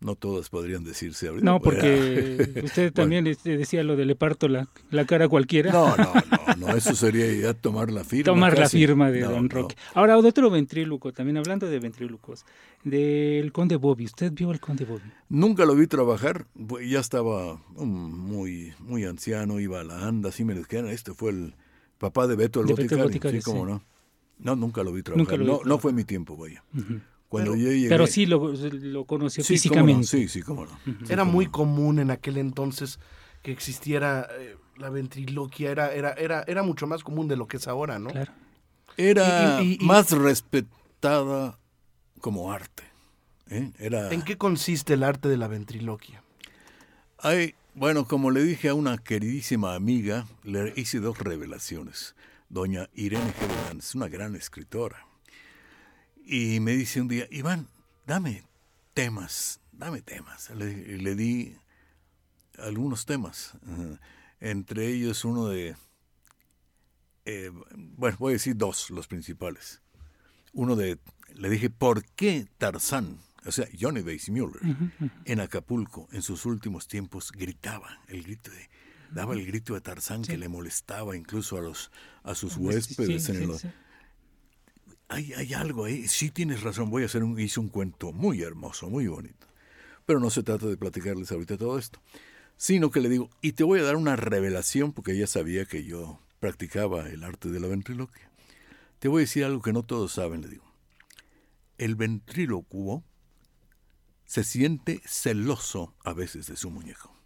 No 0.00 0.14
todas 0.14 0.48
podrían 0.48 0.82
decirse 0.82 1.28
ahorita. 1.28 1.44
No, 1.44 1.60
porque 1.60 2.60
usted 2.64 2.90
también 2.90 3.26
este, 3.26 3.58
decía 3.58 3.82
lo 3.82 3.96
de 3.96 4.06
le 4.06 4.16
parto 4.16 4.48
la, 4.48 4.66
la 4.90 5.04
cara 5.04 5.26
a 5.26 5.28
cualquiera. 5.28 5.72
No, 5.72 5.94
no, 5.94 6.14
no, 6.14 6.56
no, 6.56 6.76
eso 6.76 6.94
sería 6.94 7.30
ya 7.34 7.52
tomar 7.52 7.90
la 7.90 8.02
firma. 8.02 8.24
Tomar 8.24 8.58
la 8.58 8.68
firma 8.70 9.10
de 9.10 9.20
No, 9.20 9.30
Don 9.30 9.42
no. 9.42 9.48
Roque. 9.48 9.76
Ahora, 9.92 10.16
otro 10.16 10.48
ventríloco, 10.48 11.12
también 11.12 11.36
hablando 11.36 11.68
de 11.68 11.78
ventrílocos, 11.78 12.46
del 12.82 13.52
Conde 13.52 13.76
Bobby. 13.76 14.06
¿Usted 14.06 14.32
vio 14.32 14.50
al 14.50 14.58
Conde 14.58 14.86
Bobby? 14.86 15.10
Nunca 15.28 15.66
lo 15.66 15.74
vi 15.74 15.86
trabajar, 15.86 16.46
pues, 16.66 16.88
ya 16.88 17.00
estaba 17.00 17.62
um, 17.74 17.86
muy, 17.88 18.72
muy 18.78 19.04
anciano, 19.04 19.60
iba 19.60 19.80
a 19.80 19.84
la 19.84 20.06
anda, 20.06 20.30
así 20.30 20.44
me 20.44 20.60
quedan. 20.64 20.86
Este 20.86 21.12
fue 21.12 21.30
el 21.32 21.54
papá 21.98 22.26
de 22.26 22.36
Beto 22.36 22.62
el 22.62 22.68
De 22.68 22.72
Beto 22.72 22.82
el 22.82 22.86
Boticario, 22.86 23.04
Boticario, 23.04 23.40
sí, 23.40 23.44
cómo 23.44 23.66
sí. 23.66 23.72
no. 23.72 23.82
No, 24.38 24.56
nunca 24.56 24.82
lo 24.82 24.92
vi 24.92 25.02
trabajar. 25.02 25.18
Nunca 25.18 25.36
lo 25.36 25.44
vi 25.44 25.50
no, 25.50 25.68
no 25.68 25.78
fue 25.78 25.92
mi 25.92 26.04
tiempo, 26.04 26.38
vaya. 26.38 26.64
Ujú. 26.74 27.00
Cuando 27.30 27.52
Pero- 27.52 27.62
yo 27.62 27.70
llegué... 27.70 27.88
Pero 27.88 28.06
sí 28.06 28.26
lo, 28.26 28.52
lo 28.52 29.04
conoció 29.06 29.42
sí, 29.42 29.54
cómo 29.68 29.80
no, 29.80 29.86
físicamente. 30.02 30.06
sí, 30.08 30.28
sí, 30.28 30.42
cómo 30.42 30.66
no. 30.66 30.78
Era 31.08 31.24
muy 31.24 31.46
común 31.46 31.98
en 32.00 32.10
aquel 32.10 32.36
entonces 32.36 32.98
que 33.42 33.52
existiera 33.52 34.28
eh, 34.38 34.56
la 34.76 34.90
ventriloquia, 34.90 35.70
era, 35.70 35.94
era, 35.94 36.12
era, 36.14 36.44
era 36.46 36.62
mucho 36.64 36.86
más 36.88 37.02
común 37.04 37.28
de 37.28 37.36
lo 37.36 37.46
que 37.46 37.56
es 37.58 37.68
ahora, 37.68 37.98
¿no? 37.98 38.10
Claro. 38.10 38.32
Era 38.96 39.62
Y- 39.62 39.74
y- 39.74 39.78
y- 39.80 39.84
más 39.86 40.10
respetada 40.10 41.56
como 42.20 42.52
arte. 42.52 42.82
¿eh? 43.48 43.70
Era... 43.78 44.10
¿En 44.12 44.22
qué 44.22 44.36
consiste 44.36 44.94
el 44.94 45.04
arte 45.04 45.28
de 45.28 45.36
la 45.36 45.46
ventriloquia? 45.48 46.22
Hay, 47.18 47.54
bueno, 47.74 48.06
como 48.06 48.30
le 48.32 48.42
dije 48.42 48.68
a 48.70 48.74
una 48.74 48.98
queridísima 48.98 49.74
amiga, 49.76 50.26
le 50.42 50.72
hice 50.76 50.98
dos 50.98 51.16
revelaciones. 51.18 52.16
Doña 52.48 52.90
Irene 52.94 53.32
Germans, 53.38 53.94
una 53.94 54.08
gran 54.08 54.34
escritora. 54.34 55.06
Y 56.32 56.60
me 56.60 56.76
dice 56.76 57.00
un 57.00 57.08
día, 57.08 57.26
Iván, 57.32 57.66
dame 58.06 58.44
temas, 58.94 59.60
dame 59.72 60.00
temas. 60.00 60.48
Le, 60.50 60.98
le 60.98 61.16
di 61.16 61.56
algunos 62.56 63.04
temas. 63.04 63.54
ajá. 63.66 64.00
Entre 64.38 64.86
ellos 64.86 65.24
uno 65.24 65.48
de, 65.48 65.74
eh, 67.24 67.50
bueno, 67.74 68.16
voy 68.20 68.30
a 68.30 68.34
decir 68.34 68.56
dos, 68.56 68.90
los 68.90 69.08
principales. 69.08 69.82
Uno 70.52 70.76
de, 70.76 71.00
le 71.34 71.50
dije, 71.50 71.68
¿por 71.68 72.04
qué 72.04 72.46
Tarzán, 72.58 73.18
o 73.44 73.50
sea, 73.50 73.66
Johnny 73.78 74.00
Weissmuller, 74.00 74.62
en 75.24 75.40
Acapulco, 75.40 76.08
en 76.12 76.22
sus 76.22 76.46
últimos 76.46 76.86
tiempos, 76.86 77.32
gritaba 77.32 77.98
el 78.06 78.22
grito 78.22 78.52
de, 78.52 78.70
daba 79.10 79.34
el 79.34 79.44
grito 79.44 79.74
de 79.74 79.80
Tarzán 79.80 80.22
que 80.22 80.38
le 80.38 80.48
molestaba 80.48 81.16
incluso 81.16 81.58
a 81.58 81.60
los 81.60 81.90
a 82.22 82.36
sus 82.36 82.56
huéspedes 82.56 83.24
Sí, 83.24 83.32
en 83.32 83.36
sí, 83.36 83.42
el, 83.44 83.58
sí. 83.58 83.68
Hay, 85.10 85.32
hay 85.34 85.52
algo 85.54 85.84
ahí. 85.84 86.08
Sí 86.08 86.30
tienes 86.30 86.62
razón, 86.62 86.88
voy 86.88 87.02
a 87.02 87.06
hacer 87.06 87.22
un, 87.22 87.38
hice 87.38 87.60
un 87.60 87.68
cuento 87.68 88.12
muy 88.12 88.42
hermoso, 88.42 88.88
muy 88.88 89.08
bonito. 89.08 89.46
Pero 90.06 90.20
no 90.20 90.30
se 90.30 90.42
trata 90.42 90.66
de 90.66 90.76
platicarles 90.76 91.30
ahorita 91.30 91.58
todo 91.58 91.78
esto, 91.78 92.00
sino 92.56 92.90
que 92.90 93.00
le 93.00 93.08
digo, 93.08 93.28
y 93.42 93.52
te 93.52 93.64
voy 93.64 93.80
a 93.80 93.82
dar 93.82 93.96
una 93.96 94.16
revelación, 94.16 94.92
porque 94.92 95.12
ella 95.12 95.26
sabía 95.26 95.66
que 95.66 95.84
yo 95.84 96.20
practicaba 96.38 97.08
el 97.08 97.24
arte 97.24 97.50
de 97.50 97.60
la 97.60 97.66
ventriloquia. 97.66 98.30
Te 98.98 99.08
voy 99.08 99.20
a 99.20 99.26
decir 99.26 99.44
algo 99.44 99.62
que 99.62 99.72
no 99.72 99.82
todos 99.82 100.12
saben, 100.12 100.42
le 100.42 100.48
digo. 100.48 100.64
El 101.76 101.96
ventrílocuo 101.96 103.04
se 104.24 104.44
siente 104.44 105.00
celoso 105.04 105.94
a 106.04 106.12
veces 106.12 106.46
de 106.46 106.56
su 106.56 106.70
muñeco. 106.70 107.19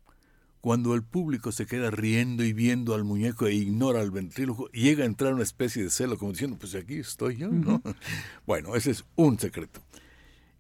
Cuando 0.64 0.94
el 0.94 1.02
público 1.02 1.52
se 1.52 1.66
queda 1.66 1.90
riendo 1.90 2.42
y 2.42 2.54
viendo 2.54 2.94
al 2.94 3.04
muñeco 3.04 3.46
e 3.46 3.52
ignora 3.52 4.00
al 4.00 4.10
ventríloco, 4.10 4.70
llega 4.70 5.02
a 5.02 5.06
entrar 5.06 5.34
una 5.34 5.42
especie 5.42 5.82
de 5.82 5.90
celo, 5.90 6.16
como 6.16 6.32
diciendo, 6.32 6.56
pues 6.58 6.74
aquí 6.74 6.94
estoy 6.94 7.36
yo, 7.36 7.50
¿no? 7.50 7.82
Bueno, 8.46 8.74
ese 8.74 8.92
es 8.92 9.04
un 9.14 9.38
secreto. 9.38 9.82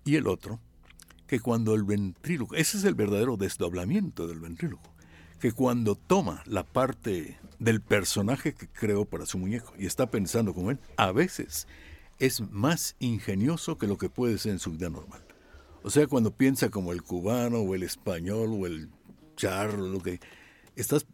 Y 0.04 0.16
el 0.16 0.26
otro, 0.26 0.60
que 1.26 1.40
cuando 1.40 1.74
el 1.74 1.84
ventríloco, 1.84 2.54
ese 2.54 2.76
es 2.76 2.84
el 2.84 2.94
verdadero 2.94 3.38
desdoblamiento 3.38 4.26
del 4.26 4.40
ventríloco, 4.40 4.92
que 5.40 5.52
cuando 5.52 5.94
toma 5.94 6.42
la 6.44 6.64
parte 6.64 7.38
del 7.58 7.80
personaje 7.80 8.52
que 8.52 8.68
creó 8.68 9.06
para 9.06 9.24
su 9.24 9.38
muñeco 9.38 9.72
y 9.78 9.86
está 9.86 10.10
pensando 10.10 10.52
como 10.52 10.70
él, 10.70 10.78
a 10.98 11.12
veces 11.12 11.66
es 12.18 12.42
más 12.50 12.94
ingenioso 12.98 13.78
que 13.78 13.86
lo 13.86 13.96
que 13.96 14.10
puede 14.10 14.36
ser 14.36 14.52
en 14.52 14.58
su 14.58 14.70
vida 14.72 14.90
normal. 14.90 15.24
O 15.82 15.88
sea, 15.88 16.06
cuando 16.06 16.30
piensa 16.30 16.68
como 16.68 16.92
el 16.92 17.02
cubano 17.02 17.60
o 17.60 17.74
el 17.74 17.82
español 17.82 18.50
o 18.52 18.66
el 18.66 18.90
charro, 19.34 19.76
lo 19.76 20.00
que 20.00 20.20
estás 20.76 21.06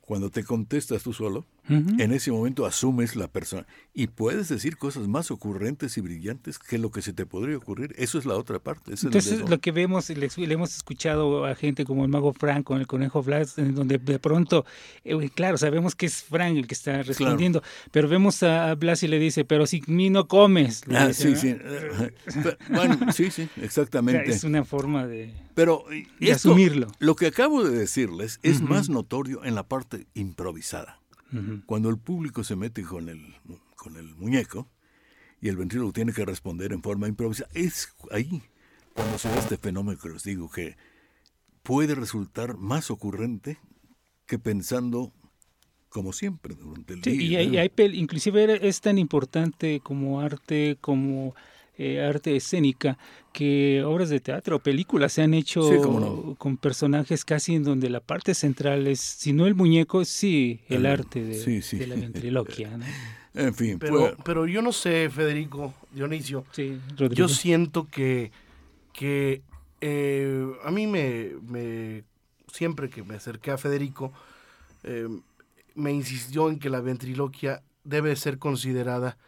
cuando 0.00 0.30
te 0.30 0.44
contestas 0.44 1.02
tú 1.02 1.12
solo, 1.12 1.46
en 1.68 2.12
ese 2.12 2.30
momento 2.30 2.64
asumes 2.64 3.16
la 3.16 3.28
persona 3.28 3.66
y 3.92 4.08
puedes 4.08 4.48
decir 4.48 4.76
cosas 4.76 5.08
más 5.08 5.30
ocurrentes 5.30 5.96
y 5.96 6.00
brillantes 6.00 6.58
que 6.58 6.78
lo 6.78 6.90
que 6.90 7.02
se 7.02 7.12
te 7.12 7.26
podría 7.26 7.56
ocurrir. 7.56 7.94
Eso 7.96 8.18
es 8.18 8.26
la 8.26 8.34
otra 8.34 8.58
parte. 8.58 8.94
es 8.94 9.02
Entonces, 9.04 9.38
dedo. 9.38 9.48
lo 9.48 9.58
que 9.58 9.72
vemos, 9.72 10.10
le, 10.10 10.28
le 10.36 10.54
hemos 10.54 10.76
escuchado 10.76 11.44
a 11.44 11.54
gente 11.54 11.84
como 11.84 12.04
el 12.04 12.10
mago 12.10 12.32
Frank 12.32 12.64
con 12.64 12.78
el 12.78 12.86
conejo 12.86 13.22
Blas, 13.22 13.58
en 13.58 13.74
donde 13.74 13.98
de 13.98 14.18
pronto, 14.18 14.64
eh, 15.04 15.30
claro, 15.34 15.56
sabemos 15.56 15.94
que 15.94 16.06
es 16.06 16.22
Frank 16.22 16.56
el 16.56 16.66
que 16.66 16.74
está 16.74 17.02
respondiendo, 17.02 17.62
pero 17.90 18.06
vemos 18.08 18.42
a, 18.42 18.74
Blas 18.74 19.02
y 19.02 19.08
le 19.08 19.18
dice, 19.18 19.44
pero 19.44 19.66
si 19.66 19.82
mí 19.86 20.10
no 20.10 20.28
comes. 20.28 20.82
Ah, 20.94 21.08
dice, 21.08 21.36
sí, 21.36 21.54
¿no? 21.54 22.06
sí. 22.28 22.40
Bueno, 22.68 22.98
sí, 23.12 23.30
sí, 23.30 23.42
O 23.42 23.54
sea, 23.54 23.64
exactamente. 23.64 24.30
es 24.30 24.44
una 24.44 24.64
forma 24.64 25.06
de... 25.06 25.32
Pero 25.54 25.84
de 25.88 26.06
esto, 26.20 26.50
asumirlo. 26.50 26.88
lo 26.98 27.16
que 27.16 27.26
acabo 27.28 27.64
de 27.64 27.76
decirles 27.76 28.40
es 28.42 28.60
más 28.60 28.90
notorio 28.90 29.42
en 29.44 29.54
la 29.54 29.66
parte 29.66 30.06
improvisada. 30.14 31.00
Cuando 31.66 31.90
el 31.90 31.98
público 31.98 32.44
se 32.44 32.56
mete 32.56 32.82
con 32.82 33.08
el, 33.08 33.34
con 33.74 33.96
el 33.96 34.14
muñeco 34.14 34.68
y 35.40 35.48
el 35.48 35.56
ventríloco 35.56 35.92
tiene 35.92 36.12
que 36.12 36.24
responder 36.24 36.72
en 36.72 36.82
forma 36.82 37.08
improvisada, 37.08 37.50
es 37.54 37.94
ahí 38.10 38.42
cuando 38.94 39.18
se 39.18 39.28
da 39.28 39.38
este 39.38 39.56
fenómeno 39.58 39.98
que 39.98 40.08
les 40.08 40.22
digo, 40.22 40.50
que 40.50 40.76
puede 41.62 41.94
resultar 41.94 42.56
más 42.56 42.90
ocurrente 42.90 43.58
que 44.26 44.38
pensando 44.38 45.12
como 45.88 46.12
siempre 46.12 46.54
durante 46.54 46.94
el 46.94 47.02
Sí, 47.02 47.16
día. 47.16 47.42
y 47.42 47.56
hay, 47.58 47.68
¿no? 47.76 47.82
hay 47.84 47.96
inclusive 47.98 48.66
es 48.68 48.80
tan 48.80 48.98
importante 48.98 49.80
como 49.82 50.20
arte, 50.20 50.78
como 50.80 51.34
eh, 51.78 52.00
arte 52.00 52.36
escénica, 52.36 52.96
que 53.32 53.82
obras 53.84 54.08
de 54.08 54.20
teatro 54.20 54.56
o 54.56 54.58
películas 54.60 55.12
se 55.12 55.22
han 55.22 55.34
hecho 55.34 55.62
Sí, 55.70 55.78
cómo 55.82 56.00
no. 56.00 56.34
con 56.36 56.56
personajes 56.56 57.24
casi 57.24 57.54
en 57.54 57.64
donde 57.64 57.90
la 57.90 58.00
parte 58.00 58.34
central 58.34 58.86
es, 58.86 59.00
si 59.00 59.32
no 59.32 59.46
el 59.46 59.54
muñeco, 59.54 60.04
sí 60.04 60.60
el 60.68 60.78
El- 60.78 60.86
arte 60.86 61.22
de, 61.22 61.34
sí, 61.34 61.60
sí. 61.62 61.76
de 61.78 61.86
la 61.86 61.96
ventriloquia. 61.96 62.76
¿no? 62.76 62.84
En 63.34 63.52
fin, 63.54 63.78
Pero, 63.78 63.98
pues, 63.98 64.14
pero 64.24 64.46
yo 64.46 64.62
no 64.62 64.72
sé, 64.72 65.10
Federico, 65.10 65.74
Dionisio, 65.92 66.46
Sí, 66.52 66.78
Rodrigo. 66.96 67.14
yo 67.14 67.28
siento 67.28 67.86
que, 67.86 68.32
que 68.94 69.42
eh, 69.82 70.46
a 70.64 70.70
mí 70.70 70.86
me, 70.86 71.32
me- 71.46 72.02
siempre 72.50 72.88
que 72.88 73.02
me 73.02 73.16
acerqué 73.16 73.50
a 73.50 73.58
Federico, 73.58 74.10
eh, 74.84 75.06
me 75.74 75.92
insistió 75.92 76.48
en 76.48 76.58
que 76.58 76.70
la 76.70 76.80
ventriloquia 76.80 77.62
debe 77.84 78.16
ser 78.16 78.38
considerada 78.38 79.18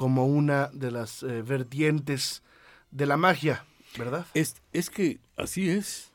como 0.00 0.24
una 0.24 0.68
de 0.68 0.90
las 0.90 1.22
eh, 1.22 1.42
vertientes 1.42 2.42
de 2.90 3.04
la 3.04 3.18
magia, 3.18 3.66
¿verdad? 3.98 4.24
es, 4.32 4.54
es 4.72 4.88
que 4.88 5.18
así 5.36 5.68
es. 5.68 6.08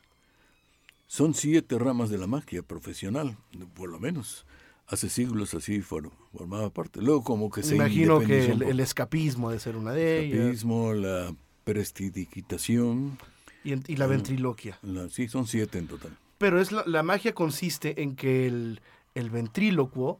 Son 1.06 1.34
siete 1.34 1.78
ramas 1.78 2.10
de 2.10 2.18
la 2.18 2.26
magia 2.26 2.64
profesional, 2.64 3.36
por 3.74 3.88
lo 3.88 4.00
menos. 4.00 4.44
Hace 4.88 5.08
siglos 5.08 5.54
así 5.54 5.82
for- 5.82 6.10
formaba 6.32 6.68
parte. 6.70 7.00
Luego 7.00 7.22
como 7.22 7.48
que 7.48 7.60
Me 7.60 7.66
se 7.68 7.74
imagino 7.76 8.18
que 8.18 8.50
el, 8.50 8.80
escapismo 8.80 9.52
de 9.52 9.60
ser 9.60 9.76
una 9.76 9.92
de 9.92 10.18
El 10.18 10.24
ellas 10.32 10.40
escapismo, 10.46 10.92
la 10.92 11.32
prestidigitación, 11.62 13.18
y, 13.62 13.70
en- 13.72 13.84
y 13.86 13.94
la 13.96 14.08
ventriloquia. 14.08 14.80
la- 14.82 15.08
sí, 15.10 15.28
son 15.28 15.46
siete 15.46 15.78
en 15.78 15.86
total. 15.86 16.10
Pero 16.38 16.60
es 16.60 16.72
la, 16.72 16.82
la 16.86 17.04
magia 17.04 17.34
consiste 17.34 18.02
en 18.02 18.16
que 18.16 18.48
el, 18.48 18.80
el 19.14 19.30
ventrílocuo. 19.30 20.18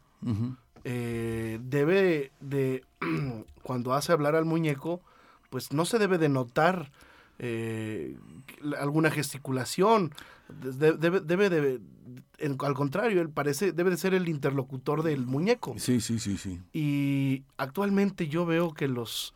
Eh, 0.89 1.59
debe 1.63 2.31
de, 2.39 2.85
cuando 3.65 3.93
hace 3.93 4.13
hablar 4.13 4.37
al 4.37 4.45
muñeco, 4.45 5.01
pues 5.51 5.73
no 5.73 5.85
se 5.85 5.99
debe 5.99 6.17
de 6.17 6.29
notar 6.29 6.93
eh, 7.41 8.17
alguna 8.79 9.11
gesticulación. 9.11 10.13
De- 10.49 10.93
debe, 10.93 11.19
debe 11.21 11.51
de, 11.51 11.81
en- 12.39 12.57
al 12.61 12.75
contrario, 12.75 13.21
él 13.21 13.31
parece, 13.31 13.73
debe 13.73 13.91
de 13.91 13.97
ser 13.97 14.15
el 14.15 14.29
interlocutor 14.29 15.03
del 15.03 15.27
muñeco. 15.27 15.75
Sí, 15.77 16.01
sí, 16.01 16.21
sí, 16.21 16.37
sí. 16.39 16.61
Y 16.73 17.43
actualmente 17.57 18.29
yo 18.29 18.47
veo 18.47 18.73
que 18.73 18.87
los, 18.87 19.35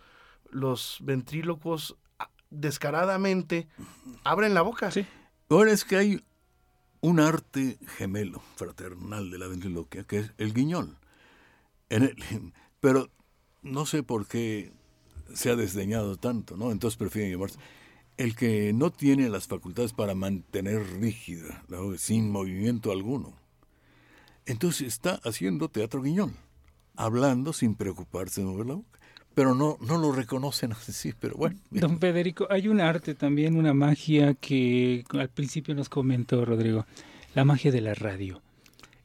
los 0.52 0.98
ventrílocos 1.02 1.96
ah, 2.20 2.30
descaradamente 2.50 3.66
abren 4.22 4.54
la 4.54 4.62
boca. 4.62 4.92
Sí. 4.92 5.04
Ahora 5.48 5.72
es 5.72 5.84
que 5.84 5.96
hay 5.96 6.24
un 7.00 7.18
arte 7.18 7.78
gemelo, 7.96 8.40
fraternal 8.54 9.32
de 9.32 9.38
la 9.38 9.48
ventriloquia, 9.48 10.04
que 10.04 10.18
es 10.18 10.32
el 10.38 10.52
guiñol. 10.54 10.96
En 11.90 12.04
el- 12.04 12.16
pero 12.80 13.10
no 13.62 13.84
sé 13.84 14.02
por 14.02 14.26
qué 14.26 14.72
se 15.34 15.50
ha 15.50 15.56
desdeñado 15.56 16.16
tanto, 16.16 16.56
¿no? 16.56 16.72
Entonces 16.72 16.96
prefieren 16.96 17.30
llamarse. 17.32 17.58
El 18.16 18.34
que 18.34 18.72
no 18.72 18.90
tiene 18.90 19.28
las 19.28 19.46
facultades 19.46 19.92
para 19.92 20.14
mantener 20.14 20.82
rígida, 21.00 21.64
sin 21.96 22.30
movimiento 22.30 22.92
alguno, 22.92 23.34
entonces 24.46 24.88
está 24.88 25.20
haciendo 25.24 25.68
teatro 25.68 26.02
guiñón, 26.02 26.34
hablando 26.96 27.52
sin 27.52 27.74
preocuparse 27.74 28.40
de 28.40 28.46
mover 28.46 28.66
la 28.66 28.74
boca. 28.74 28.98
Pero 29.32 29.54
no, 29.54 29.78
no 29.80 29.96
lo 29.96 30.12
reconocen 30.12 30.72
así, 30.72 31.12
pero 31.20 31.36
bueno. 31.36 31.56
Don 31.70 31.98
Federico, 31.98 32.46
hay 32.50 32.68
un 32.68 32.80
arte 32.80 33.14
también, 33.14 33.56
una 33.56 33.72
magia 33.72 34.34
que 34.34 35.04
al 35.10 35.28
principio 35.30 35.74
nos 35.74 35.88
comentó 35.88 36.44
Rodrigo, 36.44 36.84
la 37.34 37.44
magia 37.44 37.70
de 37.70 37.80
la 37.80 37.94
radio. 37.94 38.42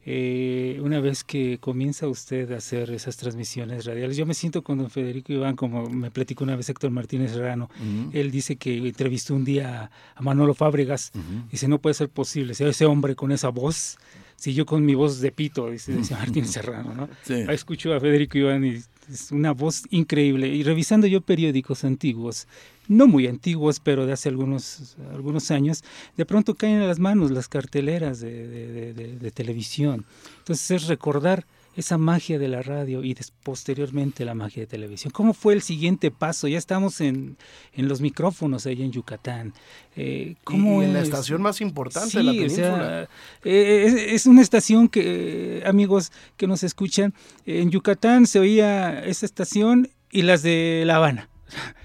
Eh, 0.07 0.79
una 0.83 0.99
vez 0.99 1.23
que 1.23 1.57
comienza 1.57 2.07
usted 2.07 2.51
a 2.51 2.57
hacer 2.57 2.91
esas 2.91 3.17
transmisiones 3.17 3.85
radiales, 3.85 4.15
yo 4.15 4.27
me 4.27 4.35
siento 4.35 4.61
con 4.61 4.77
don 4.77 4.91
Federico 4.91 5.33
Iván, 5.33 5.55
como 5.55 5.89
me 5.89 6.11
platicó 6.11 6.43
una 6.43 6.55
vez 6.55 6.69
Héctor 6.69 6.91
Martínez 6.91 7.35
Rano, 7.35 7.71
él 8.13 8.29
dice 8.29 8.55
que 8.55 8.77
entrevistó 8.77 9.33
un 9.33 9.45
día 9.45 9.89
a 10.13 10.21
Manolo 10.21 10.53
Fábregas, 10.53 11.11
y 11.47 11.51
dice, 11.53 11.67
no 11.67 11.79
puede 11.79 11.95
ser 11.95 12.09
posible, 12.09 12.53
ese 12.53 12.85
hombre 12.85 13.15
con 13.15 13.31
esa 13.31 13.49
voz, 13.49 13.97
si 14.35 14.53
yo 14.53 14.67
con 14.67 14.85
mi 14.85 14.93
voz 14.93 15.21
de 15.21 15.31
pito, 15.31 15.71
dice, 15.71 15.93
Martínez 16.11 16.51
Serrano, 16.51 16.93
¿no? 16.93 17.09
Sí. 17.23 17.43
Escucho 17.49 17.93
a 17.93 17.99
Federico 17.99 18.37
Iván 18.37 18.63
y 18.63 18.81
es 19.11 19.31
una 19.31 19.53
voz 19.53 19.83
increíble. 19.89 20.47
Y 20.49 20.63
revisando 20.63 21.07
yo 21.07 21.21
periódicos 21.21 21.83
antiguos, 21.83 22.47
no 22.87 23.07
muy 23.07 23.27
antiguos, 23.27 23.79
pero 23.79 24.05
de 24.05 24.13
hace 24.13 24.29
algunos, 24.29 24.97
algunos 25.11 25.51
años, 25.51 25.83
de 26.17 26.25
pronto 26.25 26.55
caen 26.55 26.81
a 26.81 26.87
las 26.87 26.99
manos 26.99 27.31
las 27.31 27.47
carteleras 27.47 28.19
de, 28.19 29.31
televisión. 29.33 30.05
Entonces 30.39 30.71
es 30.71 30.87
recordar 30.87 31.45
esa 31.75 31.97
magia 31.97 32.39
de 32.39 32.47
la 32.47 32.61
radio 32.61 33.03
y 33.03 33.17
posteriormente 33.43 34.23
la 34.23 34.33
magia 34.33 34.61
de 34.61 34.67
televisión. 34.67 35.11
¿Cómo 35.11 35.33
fue 35.33 35.53
el 35.53 35.61
siguiente 35.61 36.09
paso? 36.09 36.47
Ya 36.47 36.57
estamos 36.57 37.01
en, 37.01 37.37
los 37.75 37.99
micrófonos 37.99 38.65
ahí 38.65 38.81
en 38.81 38.91
Yucatán. 38.91 39.53
Eh, 39.97 40.35
¿cómo 40.45 40.81
y 40.81 40.85
en 40.85 40.93
la 40.93 41.01
estación 41.01 41.41
más 41.41 41.59
importante 41.59 42.17
de 42.17 42.23
la 42.23 42.31
península. 42.31 43.09
Eh, 43.43 44.11
es, 44.11 44.25
una 44.25 44.41
estación 44.41 44.87
que, 44.87 45.63
amigos 45.65 46.13
que 46.37 46.47
nos 46.47 46.63
escuchan, 46.63 47.13
en 47.45 47.71
Yucatán 47.71 48.25
se 48.25 48.39
oía 48.39 49.03
esa 49.03 49.25
estación 49.25 49.89
y 50.11 50.21
las 50.21 50.43
de 50.43 50.83
La 50.85 50.95
Habana 50.95 51.29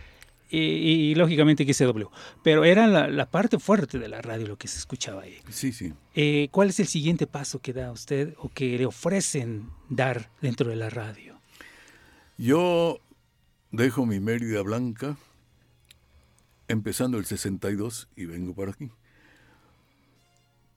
y, 0.50 1.14
lógicamente 1.14 1.70
XW. 1.72 2.06
Pero 2.42 2.64
era 2.64 2.86
la, 2.86 3.30
parte 3.30 3.58
fuerte 3.58 3.98
de 3.98 4.08
la 4.08 4.20
radio 4.20 4.46
lo 4.46 4.58
que 4.58 4.68
se 4.68 4.78
escuchaba 4.78 5.22
ahí. 5.22 5.38
Sí, 5.48 5.72
sí. 5.72 5.92
Eh, 6.14 6.48
¿Cuál 6.50 6.70
es 6.70 6.80
el 6.80 6.86
siguiente 6.86 7.26
paso 7.26 7.60
que 7.60 7.72
da 7.72 7.92
usted 7.92 8.34
o 8.38 8.48
que 8.48 8.76
le 8.78 8.86
ofrecen 8.86 9.68
dar 9.88 10.30
dentro 10.40 10.68
de 10.70 10.76
la 10.76 10.90
radio? 10.90 11.38
Yo 12.38 13.00
dejo 13.70 14.06
mi 14.06 14.20
Mérida 14.20 14.62
Blanca 14.62 15.16
empezando 16.68 17.18
el 17.18 17.26
62 17.26 18.08
y 18.16 18.26
vengo 18.26 18.54
para 18.54 18.72
aquí. 18.72 18.90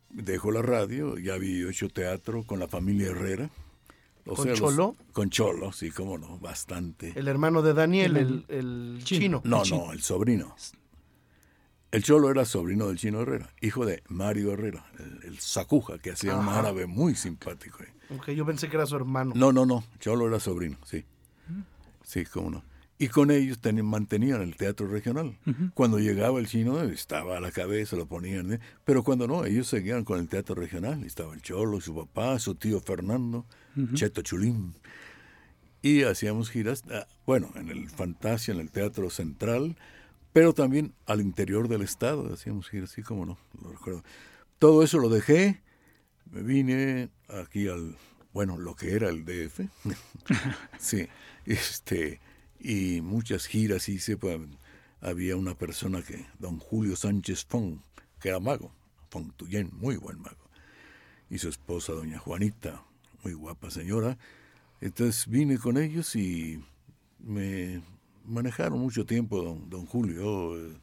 Dejo 0.09 0.51
la 0.51 0.61
radio, 0.61 1.17
ya 1.17 1.33
había 1.33 1.69
hecho 1.69 1.89
teatro 1.89 2.43
con 2.43 2.59
la 2.59 2.67
familia 2.67 3.07
Herrera 3.07 3.49
¿Con 4.25 4.53
Cholo? 4.53 4.95
con 5.11 5.29
Cholo, 5.29 5.71
sí, 5.73 5.91
cómo 5.91 6.17
no, 6.17 6.39
bastante. 6.39 7.13
El 7.15 7.27
hermano 7.27 7.61
de 7.61 7.73
Daniel, 7.73 8.45
el, 8.47 8.99
chino. 9.03 9.41
No, 9.43 9.63
no, 9.65 9.91
el 9.91 10.01
sobrino. 10.01 10.55
El 11.91 12.03
Cholo 12.03 12.31
era 12.31 12.43
sobrino 12.45 12.87
del 12.87 12.97
chino 12.97 13.21
Herrera, 13.21 13.53
hijo 13.61 13.85
de 13.85 14.01
Mario 14.07 14.53
Herrera, 14.53 14.85
el, 15.23 15.37
sacuja, 15.39 15.99
que 15.99 16.11
hacía 16.11 16.35
un 16.35 16.47
árabe 16.47 16.87
muy 16.87 17.13
simpático. 17.13 17.79
Aunque 18.09 18.35
yo 18.35 18.45
pensé 18.45 18.69
que 18.69 18.77
era 18.77 18.85
su 18.85 18.95
hermano. 18.95 19.33
No, 19.35 19.51
no, 19.51 19.65
no, 19.65 19.83
Cholo 19.99 20.27
era 20.27 20.39
sobrino, 20.39 20.77
sí. 20.85 21.05
Sí, 22.03 22.25
cómo 22.25 22.49
no. 22.49 22.63
Y 22.97 23.09
con 23.09 23.31
ellos 23.31 23.59
mantenían 23.83 24.41
el 24.41 24.55
teatro 24.55 24.87
regional. 24.87 25.37
Cuando 25.73 25.99
llegaba 25.99 26.39
el 26.39 26.47
chino, 26.47 26.81
estaba 26.83 27.37
a 27.37 27.41
la 27.41 27.51
cabeza, 27.51 27.95
lo 27.95 28.05
ponían. 28.05 28.53
¿eh? 28.53 28.59
Pero 28.85 29.03
cuando 29.03 29.27
no, 29.27 29.45
ellos 29.45 29.67
seguían 29.67 30.03
con 30.03 30.19
el 30.19 30.29
teatro 30.29 30.55
regional. 30.55 31.03
Estaba 31.03 31.33
el 31.33 31.41
Cholo, 31.41 31.81
su 31.81 31.95
papá, 31.95 32.39
su 32.39 32.55
tío 32.55 32.79
Fernando, 32.79 33.45
Cheto 33.93 34.21
Chulín. 34.21 34.75
Y 35.81 36.03
hacíamos 36.03 36.49
giras, 36.49 36.83
ah, 36.91 37.07
bueno, 37.25 37.51
en 37.55 37.69
el 37.69 37.89
Fantasia, 37.89 38.53
en 38.53 38.59
el 38.59 38.69
Teatro 38.69 39.09
Central, 39.09 39.75
pero 40.31 40.53
también 40.53 40.93
al 41.05 41.21
interior 41.21 41.67
del 41.67 41.81
estado. 41.81 42.33
Hacíamos 42.33 42.69
giras, 42.69 42.91
así 42.91 43.01
como 43.01 43.25
no, 43.25 43.37
lo 43.61 43.71
recuerdo. 43.71 44.03
Todo 44.59 44.83
eso 44.83 44.97
lo 44.97 45.09
dejé, 45.09 45.61
me 46.31 46.41
vine 46.41 47.09
aquí 47.27 47.67
al, 47.67 47.97
bueno, 48.33 48.57
lo 48.57 48.75
que 48.75 48.93
era 48.93 49.09
el 49.09 49.25
DF. 49.25 49.61
sí, 50.79 51.07
este 51.45 52.21
y 52.63 53.01
muchas 53.01 53.45
giras 53.45 53.89
hice. 53.89 54.17
Pues, 54.17 54.39
había 55.01 55.35
una 55.35 55.53
persona 55.53 56.01
que, 56.01 56.25
don 56.39 56.59
Julio 56.59 56.95
Sánchez 56.95 57.45
Fon, 57.45 57.81
que 58.21 58.29
era 58.29 58.39
mago, 58.39 58.71
Tuyen, 59.35 59.69
muy 59.73 59.97
buen 59.97 60.19
mago, 60.19 60.49
y 61.29 61.37
su 61.37 61.49
esposa, 61.49 61.91
doña 61.91 62.17
Juanita, 62.17 62.83
muy 63.23 63.33
guapa 63.33 63.69
señora. 63.69 64.17
Entonces 64.81 65.27
vine 65.27 65.57
con 65.57 65.77
ellos 65.77 66.15
y 66.15 66.63
me 67.19 67.81
manejaron 68.25 68.79
mucho 68.79 69.05
tiempo, 69.05 69.41
don, 69.41 69.69
don 69.69 69.85
Julio, 69.85 70.57
eh, 70.57 70.73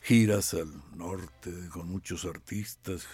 giras 0.00 0.54
al 0.54 0.70
norte 0.96 1.50
con 1.72 1.88
muchos 1.88 2.24
artistas, 2.24 3.06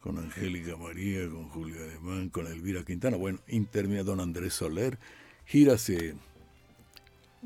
con 0.00 0.18
Angélica 0.18 0.76
María, 0.76 1.28
con 1.28 1.48
Julio 1.50 1.76
Alemán, 1.82 2.28
con 2.30 2.46
Elvira 2.46 2.84
Quintana, 2.84 3.16
bueno, 3.16 3.40
intermedia 3.48 4.04
don 4.04 4.20
Andrés 4.20 4.54
Soler, 4.54 4.98
giras... 5.44 5.88
Eh, 5.90 6.14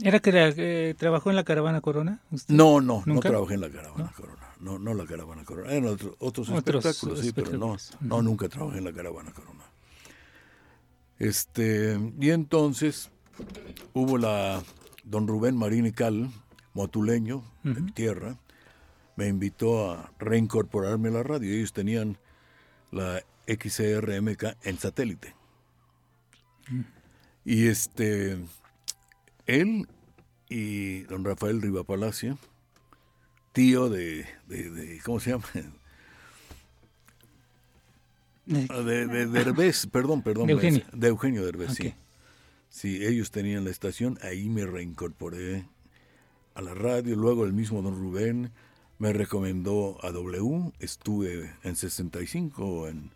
¿Era 0.03 0.21
que 0.21 0.31
eh, 0.59 0.95
trabajó 0.95 1.31
en 1.31 1.37
la 1.37 1.45
Caravana 1.45 1.81
Corona? 1.81 2.21
No, 2.49 2.83
no, 2.83 3.03
no 3.07 3.21
trabajé 3.21 3.55
en 3.55 3.63
la 3.63 3.71
Caravana 3.71 4.13
Corona. 4.15 4.43
No, 4.61 4.79
no 4.79 4.95
la 4.95 5.07
Caravana 5.07 5.45
Corona. 5.45 5.73
Eran 5.73 5.99
otros, 6.19 6.49
espectáculos, 6.51 7.21
sí, 7.21 7.33
pero 7.33 7.57
no, 7.57 7.77
no, 8.01 8.23
nunca 8.23 8.49
trabajé 8.49 8.79
en 8.79 8.85
la 8.85 8.93
Caravana 8.93 9.33
Corona. 9.33 9.65
Este, 11.19 11.99
y 12.21 12.31
entonces 12.31 13.11
hubo 13.93 14.19
la 14.19 14.63
don 15.05 15.27
Rubén 15.27 15.57
Marín 15.57 15.87
y 15.87 15.93
Cal, 15.93 16.31
motuleño, 16.75 17.43
de 17.63 17.81
tierra, 17.93 18.39
me 19.17 19.29
invitó 19.29 19.91
a 19.91 20.13
reincorporarme 20.19 21.09
a 21.09 21.13
la 21.13 21.23
radio. 21.23 21.55
Ellos 21.55 21.73
tenían 21.73 22.19
la 22.91 23.23
XRMK 23.47 24.57
en 24.63 24.79
satélite. 24.79 25.35
Y 27.45 27.69
este 27.69 28.39
él 29.47 29.89
y 30.49 31.03
don 31.03 31.25
Rafael 31.25 31.63
Riva 31.63 31.85
Palacio, 31.85 32.39
tío 33.53 33.89
de, 33.89 34.27
¿cómo 35.05 35.21
se 35.21 35.31
llama? 35.31 35.45
De, 38.47 39.07
de 39.07 39.27
Derbez, 39.27 39.87
perdón, 39.87 40.23
perdón. 40.23 40.47
De 40.47 40.53
Eugenio. 40.55 40.85
De 40.93 41.09
Eugenio 41.09 41.45
Derbez, 41.45 41.75
sí. 41.75 41.95
Sí, 42.69 43.05
ellos 43.05 43.31
tenían 43.31 43.65
la 43.65 43.71
estación, 43.71 44.19
ahí 44.23 44.49
me 44.49 44.67
reincorporé 44.67 45.67
a 46.55 46.63
la 46.63 46.75
radio, 46.75 47.17
luego 47.17 47.45
el 47.45 47.53
mismo 47.53 47.83
don 47.83 47.97
Rubén 47.97 48.53
me 48.99 49.13
recomendó 49.13 49.99
a 50.03 50.11
W, 50.11 50.73
estuve 50.79 51.53
en 51.63 51.77
65 51.77 52.89
en, 52.89 53.11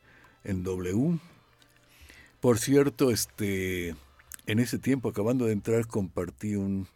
en 0.45 0.63
W. 0.63 1.19
Por 2.41 2.59
cierto, 2.59 3.11
este 3.11 3.95
en 4.51 4.59
ese 4.59 4.79
tiempo, 4.79 5.09
acabando 5.09 5.47
de 5.47 5.53
entrar, 5.53 5.87
compartí 5.87 6.57
un, 6.57 6.89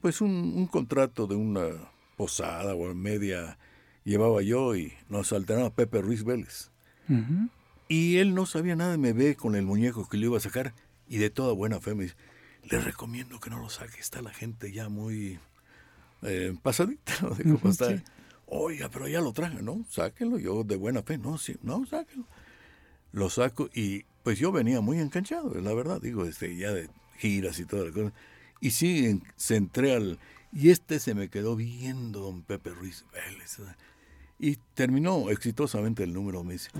pues 0.00 0.20
un, 0.22 0.66
contrato 0.66 1.26
de 1.26 1.34
una 1.34 1.68
posada 2.16 2.74
o 2.74 2.94
media 2.94 3.58
llevaba 4.04 4.40
yo 4.40 4.74
y 4.74 4.94
nos 5.08 5.32
alternaba 5.32 5.70
Pepe 5.70 6.00
Ruiz 6.00 6.24
Vélez. 6.24 6.70
Y 7.88 8.18
él 8.18 8.34
no 8.34 8.46
sabía 8.46 8.76
nada, 8.76 8.96
me 8.98 9.12
ve 9.12 9.34
con 9.34 9.56
el 9.56 9.64
muñeco 9.64 10.08
que 10.08 10.18
le 10.18 10.26
iba 10.26 10.36
a 10.36 10.40
sacar 10.40 10.74
y 11.08 11.16
de 11.16 11.30
toda 11.30 11.52
buena 11.52 11.80
fe 11.80 11.94
me 11.94 12.04
dice, 12.04 12.16
le 12.64 12.80
recomiendo 12.80 13.40
que 13.40 13.50
no 13.50 13.58
lo 13.58 13.70
saque, 13.70 13.98
está 13.98 14.20
la 14.20 14.32
gente 14.32 14.70
ya 14.72 14.88
muy 14.88 15.38
eh, 16.22 16.54
pasadita. 16.62 17.14
Oiga, 18.46 18.88
pero 18.88 19.08
ya 19.08 19.20
lo 19.20 19.32
traje, 19.32 19.62
¿no? 19.62 19.84
Sáquenlo, 19.90 20.38
yo 20.38 20.64
de 20.64 20.76
buena 20.76 21.02
fe, 21.02 21.18
no, 21.18 21.38
sí, 21.38 21.56
no, 21.62 21.84
sáquenlo. 21.86 22.26
Lo 23.12 23.30
saco 23.30 23.70
y 23.74 24.04
pues 24.22 24.38
yo 24.38 24.52
venía 24.52 24.80
muy 24.80 24.98
enganchado, 24.98 25.54
la 25.60 25.72
verdad, 25.72 26.00
digo, 26.00 26.24
este, 26.24 26.56
ya 26.56 26.72
de 26.72 26.90
giras 27.18 27.58
y 27.58 27.64
toda 27.64 27.86
la 27.86 27.92
cosa. 27.92 28.12
Y 28.60 28.70
sí, 28.70 29.20
se 29.36 29.56
entré 29.56 29.94
al... 29.94 30.18
Y 30.52 30.70
este 30.70 30.98
se 30.98 31.14
me 31.14 31.28
quedó 31.28 31.56
viendo, 31.56 32.20
don 32.20 32.42
Pepe 32.42 32.70
Ruiz 32.70 33.04
Vélez. 33.12 33.58
Y 34.38 34.56
terminó 34.74 35.30
exitosamente 35.30 36.04
el 36.04 36.14
número. 36.14 36.42
Me 36.42 36.54
dice, 36.54 36.70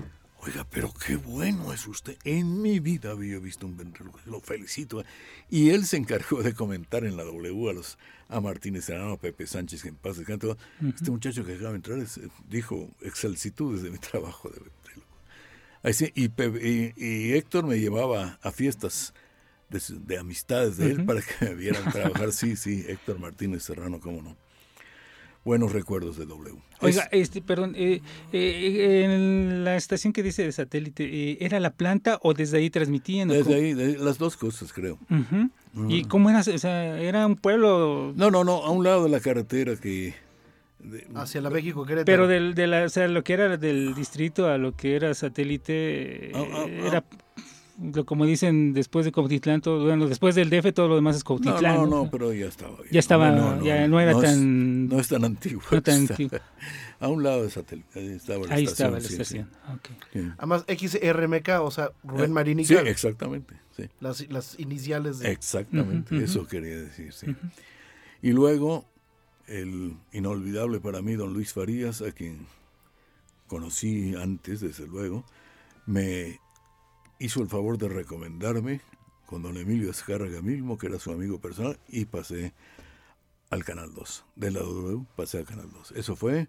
oiga, 0.41 0.65
pero 0.69 0.93
qué 0.93 1.15
bueno 1.15 1.73
es 1.73 1.87
usted. 1.87 2.17
En 2.23 2.61
mi 2.61 2.79
vida 2.79 3.11
había 3.11 3.39
visto 3.39 3.65
un 3.65 3.77
ventríloco, 3.77 4.19
lo 4.25 4.39
felicito. 4.39 5.03
Y 5.49 5.69
él 5.69 5.85
se 5.85 5.97
encargó 5.97 6.41
de 6.43 6.53
comentar 6.53 7.05
en 7.05 7.17
la 7.17 7.23
W 7.23 7.69
a 7.69 7.73
los 7.73 7.97
a 8.29 8.39
Martínez 8.39 8.85
Serrano, 8.85 9.13
a 9.13 9.17
Pepe 9.17 9.47
Sánchez, 9.47 9.81
que 9.81 9.89
en 9.89 9.95
paz 9.95 10.17
descanse. 10.17 10.55
Este 10.87 11.09
muchacho 11.09 11.43
que 11.43 11.53
acaba 11.53 11.71
de 11.71 11.77
entrar 11.77 11.99
dijo 12.47 12.89
excelsitudes 13.01 13.81
de 13.81 13.89
mi 13.89 13.97
trabajo 13.97 14.49
de 14.49 14.59
y, 16.13 16.93
y, 16.97 17.33
Héctor 17.33 17.65
me 17.65 17.79
llevaba 17.79 18.37
a 18.41 18.51
fiestas 18.51 19.13
de, 19.69 19.81
de 20.05 20.17
amistades 20.17 20.77
de 20.77 20.91
él 20.91 21.05
para 21.05 21.21
que 21.21 21.45
me 21.45 21.55
vieran 21.55 21.89
trabajar. 21.91 22.31
Sí, 22.33 22.55
sí, 22.55 22.85
Héctor 22.87 23.19
Martínez 23.19 23.63
Serrano, 23.63 23.99
cómo 23.99 24.21
no. 24.21 24.35
Buenos 25.45 25.71
recuerdos 25.71 26.17
de 26.17 26.25
W. 26.25 26.57
Oiga, 26.81 27.07
este, 27.11 27.41
perdón, 27.41 27.73
eh, 27.77 28.01
eh, 28.33 29.03
en 29.05 29.63
la 29.63 29.77
estación 29.77 30.11
que 30.11 30.21
dice 30.21 30.43
de 30.43 30.51
satélite, 30.51 31.03
eh, 31.03 31.37
¿era 31.41 31.59
la 31.59 31.71
planta 31.71 32.19
o 32.21 32.33
desde 32.33 32.57
ahí 32.57 32.69
transmitían? 32.69 33.29
Desde 33.29 33.55
ahí, 33.55 33.73
de, 33.73 33.97
las 33.97 34.17
dos 34.17 34.35
cosas, 34.35 34.73
creo. 34.73 34.97
¿Y 35.87 36.03
cómo 36.05 36.29
era? 36.29 36.39
O 36.39 36.43
sea, 36.43 36.99
¿era 36.99 37.25
un 37.25 37.37
pueblo? 37.37 38.13
No, 38.15 38.31
no, 38.31 38.43
no, 38.43 38.63
a 38.63 38.69
un 38.69 38.83
lado 38.83 39.03
de 39.03 39.09
la 39.09 39.19
carretera 39.19 39.75
que... 39.77 40.13
De, 40.79 41.07
Hacia 41.15 41.41
la 41.41 41.49
México 41.49 41.85
Querétaro. 41.85 42.05
Pero 42.05 42.27
del, 42.27 42.53
de 42.55 42.67
la, 42.67 42.85
o 42.85 42.89
sea, 42.89 43.07
lo 43.09 43.21
que 43.23 43.33
era 43.33 43.57
del 43.57 43.93
distrito 43.95 44.47
a 44.47 44.57
lo 44.57 44.77
que 44.77 44.95
era 44.95 45.13
satélite, 45.13 46.31
ah, 46.33 46.41
ah, 46.41 46.65
ah. 46.65 46.87
era 46.87 47.03
como 48.05 48.25
dicen 48.25 48.73
después 48.73 49.05
de 49.05 49.11
Cautitlán, 49.11 49.61
todo, 49.61 49.85
bueno, 49.85 50.07
después 50.07 50.35
del 50.35 50.49
DF 50.49 50.73
todo 50.73 50.87
lo 50.87 50.95
demás 50.95 51.15
es 51.15 51.23
Cautitlán. 51.23 51.75
No, 51.75 51.85
no, 51.85 52.03
no, 52.03 52.11
pero 52.11 52.33
ya 52.33 52.47
estaba. 52.47 52.77
Ya, 52.85 52.91
ya 52.91 52.99
estaba, 52.99 53.31
no, 53.31 53.63
ya 53.63 53.87
no 53.87 53.99
era 53.99 54.19
tan... 54.19 54.87
no 54.87 54.99
es 54.99 55.07
tan 55.07 55.23
antiguo. 55.23 55.61
No 55.71 55.81
tan 55.81 56.01
antiguo. 56.01 56.39
A 56.99 57.07
un 57.07 57.23
lado 57.23 57.43
de 57.43 57.49
satélite, 57.49 57.97
ahí 57.97 58.07
estaba 58.07 58.45
la 58.45 58.55
ahí 58.55 58.65
estación. 58.65 58.93
Ahí 58.93 58.99
estaba 58.99 58.99
la 58.99 59.23
estación, 59.23 59.49
okay. 59.73 59.95
sí. 60.11 60.31
Además, 60.37 60.65
XRMK, 60.67 61.49
o 61.61 61.71
sea, 61.71 61.91
Rubén 62.03 62.31
eh, 62.31 62.33
Marín 62.33 62.59
y 62.59 62.65
Sí, 62.65 62.75
exactamente, 62.75 63.55
sí. 63.77 63.83
Las, 64.01 64.29
las 64.29 64.59
iniciales 64.59 65.19
de... 65.19 65.31
Exactamente, 65.31 66.13
uh 66.13 66.17
-huh, 66.17 66.23
eso 66.23 66.41
uh 66.41 66.43
-huh. 66.43 66.47
quería 66.49 66.75
decir, 66.75 67.13
sí. 67.13 67.27
Uh 67.27 67.33
-huh. 67.33 67.51
Y 68.21 68.31
luego, 68.33 68.85
el 69.47 69.95
inolvidable 70.11 70.81
para 70.81 71.01
mí, 71.01 71.13
don 71.15 71.33
Luis 71.33 71.53
Farías, 71.53 72.01
a 72.01 72.11
quien 72.11 72.47
conocí 73.47 74.13
antes, 74.15 74.59
desde 74.59 74.85
luego, 74.85 75.23
me 75.85 76.39
hizo 77.19 77.41
el 77.41 77.49
favor 77.49 77.77
de 77.77 77.89
recomendarme 77.89 78.81
con 79.25 79.43
don 79.43 79.57
Emilio 79.57 79.91
Escárraga 79.91 80.41
mismo, 80.41 80.77
que 80.77 80.87
era 80.87 80.97
su 80.99 81.11
amigo 81.11 81.39
personal, 81.39 81.77
y 81.87 82.05
pasé 82.05 82.53
al 83.49 83.63
Canal 83.63 83.93
2. 83.93 84.25
De 84.35 84.51
la 84.51 84.59
W 84.61 85.05
pasé 85.15 85.39
al 85.39 85.45
Canal 85.45 85.69
2. 85.71 85.91
Eso 85.91 86.15
fue 86.15 86.47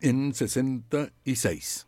en 0.00 0.32
66. 0.34 1.86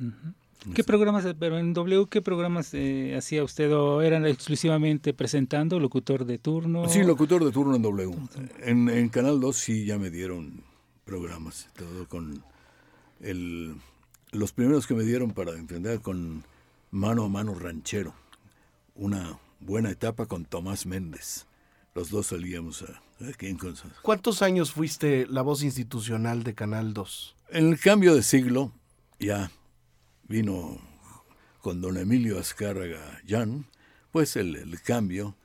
Uh 0.00 0.02
-huh. 0.04 0.34
¿Qué 0.74 0.82
programas, 0.84 1.24
pero 1.38 1.58
en 1.58 1.72
W, 1.72 2.06
qué 2.10 2.20
programas 2.20 2.74
eh, 2.74 3.14
hacía 3.16 3.44
usted 3.44 3.72
o 3.72 4.02
eran 4.02 4.26
exclusivamente 4.26 5.14
presentando, 5.14 5.78
locutor 5.78 6.24
de 6.24 6.38
turno? 6.38 6.88
Sí, 6.88 7.04
locutor 7.04 7.44
de 7.44 7.52
turno 7.52 7.76
en 7.76 7.82
W. 7.82 8.16
En, 8.60 8.88
en 8.88 9.08
Canal 9.08 9.40
2 9.40 9.56
sí 9.56 9.84
ya 9.84 9.98
me 9.98 10.10
dieron 10.10 10.62
programas, 11.04 11.68
todo 11.76 12.08
con 12.08 12.42
el, 13.20 13.76
los 14.32 14.52
primeros 14.52 14.86
que 14.86 14.94
me 14.94 15.04
dieron 15.04 15.30
para 15.30 15.52
enfrentar 15.52 16.00
con 16.00 16.42
Mano 16.90 17.24
a 17.24 17.28
Mano 17.28 17.54
Ranchero, 17.54 18.14
una 18.94 19.38
buena 19.60 19.90
etapa 19.90 20.26
con 20.26 20.44
Tomás 20.44 20.86
Méndez. 20.86 21.46
Los 21.94 22.10
dos 22.10 22.28
salíamos 22.28 22.82
a, 22.82 23.02
aquí 23.28 23.46
en 23.46 23.58
Constanza. 23.58 23.96
¿Cuántos 24.02 24.42
años 24.42 24.72
fuiste 24.72 25.26
la 25.26 25.42
voz 25.42 25.62
institucional 25.62 26.44
de 26.44 26.54
Canal 26.54 26.94
2? 26.94 27.36
En 27.50 27.68
el 27.68 27.80
cambio 27.80 28.14
de 28.14 28.22
siglo 28.22 28.72
ya 29.18 29.50
vino 30.28 30.78
con 31.60 31.80
don 31.80 31.96
Emilio 31.96 32.38
Azcárraga 32.38 33.20
Jan, 33.26 33.66
pues 34.10 34.36
el, 34.36 34.56
el 34.56 34.80
cambio 34.80 35.36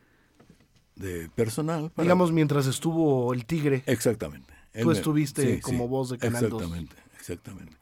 de 0.96 1.30
personal. 1.30 1.92
Para... 1.92 2.06
Digamos, 2.06 2.32
mientras 2.32 2.68
estuvo 2.68 3.34
el 3.34 3.46
Tigre. 3.46 3.84
Exactamente. 3.86 4.54
Tú 4.82 4.92
estuviste 4.92 5.56
sí, 5.56 5.62
como 5.62 5.84
sí, 5.84 5.90
voz 5.90 6.10
de 6.10 6.18
Canal 6.18 6.46
exactamente, 6.46 6.96
2. 6.96 7.20
Exactamente, 7.20 7.78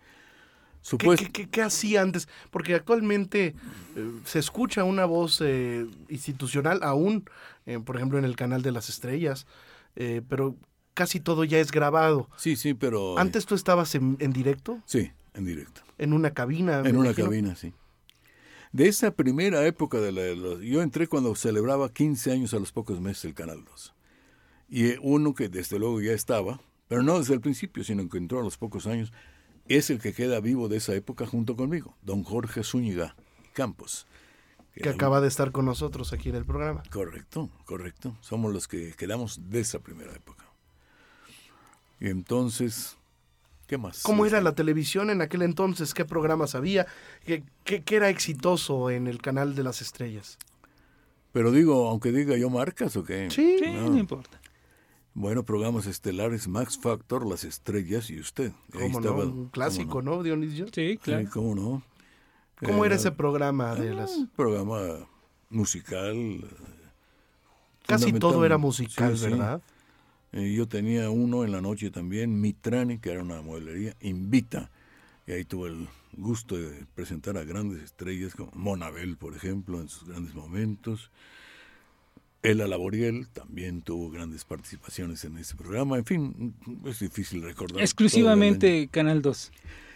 Supuest... 0.82 1.24
¿Qué, 1.24 1.32
qué, 1.32 1.50
qué, 1.50 1.62
hacía 1.62 2.02
antes? 2.02 2.28
Porque 2.50 2.76
actualmente 2.76 3.56
eh, 3.96 4.12
se 4.26 4.40
escucha 4.40 4.84
una 4.84 5.06
voz 5.06 5.40
eh, 5.42 5.86
institucional 6.10 6.80
aún, 6.84 7.26
eh, 7.66 7.80
por 7.80 7.96
ejemplo, 7.96 8.18
en 8.18 8.26
el 8.26 8.36
canal 8.36 8.62
de 8.62 8.72
las 8.72 8.90
estrellas, 8.90 9.46
eh, 9.96 10.22
pero 10.28 10.56
casi 10.94 11.20
todo 11.20 11.44
ya 11.44 11.60
es 11.60 11.72
grabado. 11.72 12.30
Sí, 12.38 12.56
sí, 12.56 12.74
pero... 12.74 13.18
¿Antes 13.18 13.46
tú 13.46 13.56
estabas 13.56 13.94
en, 13.96 14.18
en 14.20 14.34
directo? 14.34 14.82
Sí, 14.86 15.12
en 15.34 15.46
directo. 15.46 15.82
En 15.98 16.14
una 16.14 16.32
cabina. 16.32 16.80
En 16.80 16.98
una 16.98 17.10
imagino. 17.10 17.28
cabina, 17.28 17.56
sí. 17.56 17.74
De 18.72 18.88
esa 18.88 19.12
primera 19.12 19.66
época, 19.68 20.00
de 20.00 20.12
la, 20.12 20.22
de 20.22 20.36
los, 20.36 20.62
yo 20.62 20.82
entré 20.82 21.08
cuando 21.08 21.36
celebraba 21.36 21.92
15 21.92 22.32
años 22.32 22.54
a 22.54 22.60
los 22.60 22.72
pocos 22.72 23.02
meses 23.02 23.26
el 23.26 23.34
Canal 23.34 23.66
2. 23.66 23.94
Y 24.70 24.94
uno 25.02 25.34
que 25.34 25.50
desde 25.50 25.78
luego 25.78 26.00
ya 26.00 26.14
estaba, 26.14 26.62
pero 26.88 27.04
no 27.04 27.20
desde 27.20 27.34
el 27.34 27.42
principio, 27.42 27.84
sino 27.84 28.08
que 28.08 28.18
entró 28.18 28.40
a 28.40 28.44
los 28.44 28.58
pocos 28.58 28.88
años, 28.88 29.12
es 29.76 29.90
el 29.90 30.00
que 30.00 30.14
queda 30.14 30.40
vivo 30.40 30.68
de 30.68 30.78
esa 30.78 30.94
época 30.94 31.26
junto 31.26 31.56
conmigo, 31.56 31.96
don 32.02 32.24
Jorge 32.24 32.64
Zúñiga 32.64 33.16
Campos. 33.54 34.08
Que, 34.74 34.82
que 34.82 34.90
acaba 34.90 35.18
un... 35.18 35.24
de 35.24 35.28
estar 35.28 35.52
con 35.52 35.66
nosotros 35.66 36.14
aquí 36.14 36.30
en 36.30 36.36
el 36.36 36.46
programa. 36.46 36.84
Correcto, 36.90 37.50
correcto. 37.66 38.18
Somos 38.22 38.54
los 38.54 38.68
que 38.68 38.94
quedamos 38.94 39.50
de 39.50 39.60
esa 39.60 39.80
primera 39.80 40.14
época. 40.14 40.46
Y 42.00 42.08
entonces, 42.08 42.98
¿qué 43.68 43.78
más? 43.78 44.02
¿Cómo 44.02 44.26
era 44.26 44.42
la 44.42 44.56
televisión 44.56 45.10
en 45.10 45.22
aquel 45.22 45.44
entonces? 45.44 45.94
¿Qué 45.94 46.06
programas 46.06 46.56
había? 46.56 46.88
¿Qué, 47.26 47.44
qué, 47.64 47.84
qué 47.84 47.96
era 47.98 48.10
exitoso 48.10 48.90
en 48.90 49.08
el 49.08 49.22
canal 49.22 49.54
de 49.54 49.64
las 49.64 49.82
estrellas? 49.82 50.40
Pero 51.32 51.52
digo, 51.52 51.88
aunque 51.88 52.12
diga 52.12 52.36
yo 52.36 52.50
marcas 52.50 52.98
o 52.98 53.04
qué. 53.06 53.30
Sí, 53.30 53.58
no, 53.62 53.92
no 53.92 53.98
importa. 53.98 54.41
Bueno, 55.14 55.44
programas 55.44 55.88
estelares, 55.88 56.48
Max 56.48 56.80
Factor, 56.82 57.28
Las 57.28 57.44
Estrellas 57.44 58.10
y 58.10 58.20
usted. 58.20 58.54
¿Cómo 58.72 58.86
Ahí 58.86 58.92
estaba, 58.92 59.26
no? 59.26 59.32
Un 59.32 59.50
clásico, 59.50 59.90
¿cómo 59.90 60.02
no? 60.04 60.16
¿no, 60.18 60.24
Dionisio? 60.24 60.68
Sí, 60.72 60.98
claro. 61.02 61.26
Sí, 61.26 61.28
¿Cómo 61.28 61.56
no? 61.56 61.84
¿Cómo 62.60 62.86
era, 62.86 62.94
era 62.94 62.96
ese 62.96 63.12
programa 63.12 63.76
de 63.76 63.94
las...? 63.94 64.12
Un 64.12 64.28
programa 64.28 64.80
musical. 65.50 66.46
Casi 67.86 68.14
todo 68.14 68.46
era 68.46 68.58
musical, 68.58 69.18
sí, 69.18 69.26
¿verdad? 69.26 69.62
Sí. 69.66 70.38
Eh, 70.40 70.54
yo 70.54 70.68
tenía 70.68 71.10
uno 71.10 71.44
en 71.44 71.52
la 71.52 71.60
noche 71.60 71.92
también, 71.92 72.40
Mitrani, 72.40 73.00
que 73.00 73.12
era 73.12 73.22
una 73.22 73.42
mueblería, 73.42 73.96
Invita. 74.00 74.70
Y 75.28 75.34
ahí 75.34 75.44
tuve 75.44 75.70
el 75.70 75.88
gusto 76.14 76.56
de 76.56 76.86
presentar 76.96 77.38
a 77.38 77.44
grandes 77.44 77.82
estrellas 77.82 78.34
como 78.34 78.52
Monabel, 78.54 79.18
por 79.18 79.36
ejemplo, 79.36 79.82
en 79.82 79.90
sus 79.90 80.08
grandes 80.08 80.34
momentos. 80.34 81.12
Ela 82.44 82.68
Laboriel 82.68 83.28
también 83.28 83.82
tuvo 83.82 84.10
grandes 84.10 84.46
participaciones 84.46 85.24
en 85.26 85.38
ese 85.38 85.56
programa. 85.56 85.98
En 85.98 86.06
fin, 86.06 86.56
es 86.86 87.00
difícil 87.00 87.44
recordar. 87.44 87.82
Exclusivamente 87.82 88.88
Canal 88.92 89.22
2. 89.22 89.52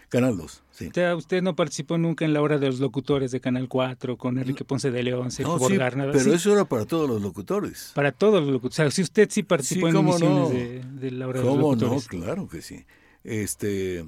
Canal 0.08 0.36
2, 0.36 0.62
sí. 0.70 0.86
Usted, 0.86 1.14
usted, 1.14 1.42
no 1.42 1.56
participó 1.56 1.98
nunca 1.98 2.24
en 2.24 2.32
la 2.32 2.40
hora 2.40 2.58
de 2.58 2.66
los 2.66 2.78
locutores 2.78 3.32
de 3.32 3.40
Canal 3.40 3.68
4 3.68 4.16
con 4.16 4.38
Enrique 4.38 4.64
Ponce 4.64 4.92
de 4.92 5.02
León, 5.02 5.32
Sergio 5.32 5.54
no, 5.54 5.58
Borgar, 5.58 5.94
sí, 5.94 5.98
nada 5.98 6.12
Pero 6.12 6.24
¿sí? 6.24 6.30
eso 6.30 6.52
era 6.52 6.64
para 6.64 6.84
todos 6.84 7.08
los 7.10 7.20
locutores. 7.20 7.90
Para 7.92 8.12
todos 8.12 8.40
los 8.40 8.52
locutores. 8.52 8.78
O 8.78 8.82
sea, 8.82 8.90
si 8.92 9.02
usted 9.02 9.28
sí 9.28 9.42
participó 9.42 9.88
en 9.88 9.96
emisiones 9.96 10.38
no? 10.38 10.48
de, 10.50 10.84
de, 10.84 11.10
la 11.10 11.26
hora 11.26 11.40
de 11.40 11.46
los 11.46 11.56
locutores. 11.56 12.06
¿Cómo 12.06 12.20
no? 12.20 12.24
Claro 12.24 12.48
que 12.48 12.62
sí. 12.62 12.86
Este, 13.24 14.04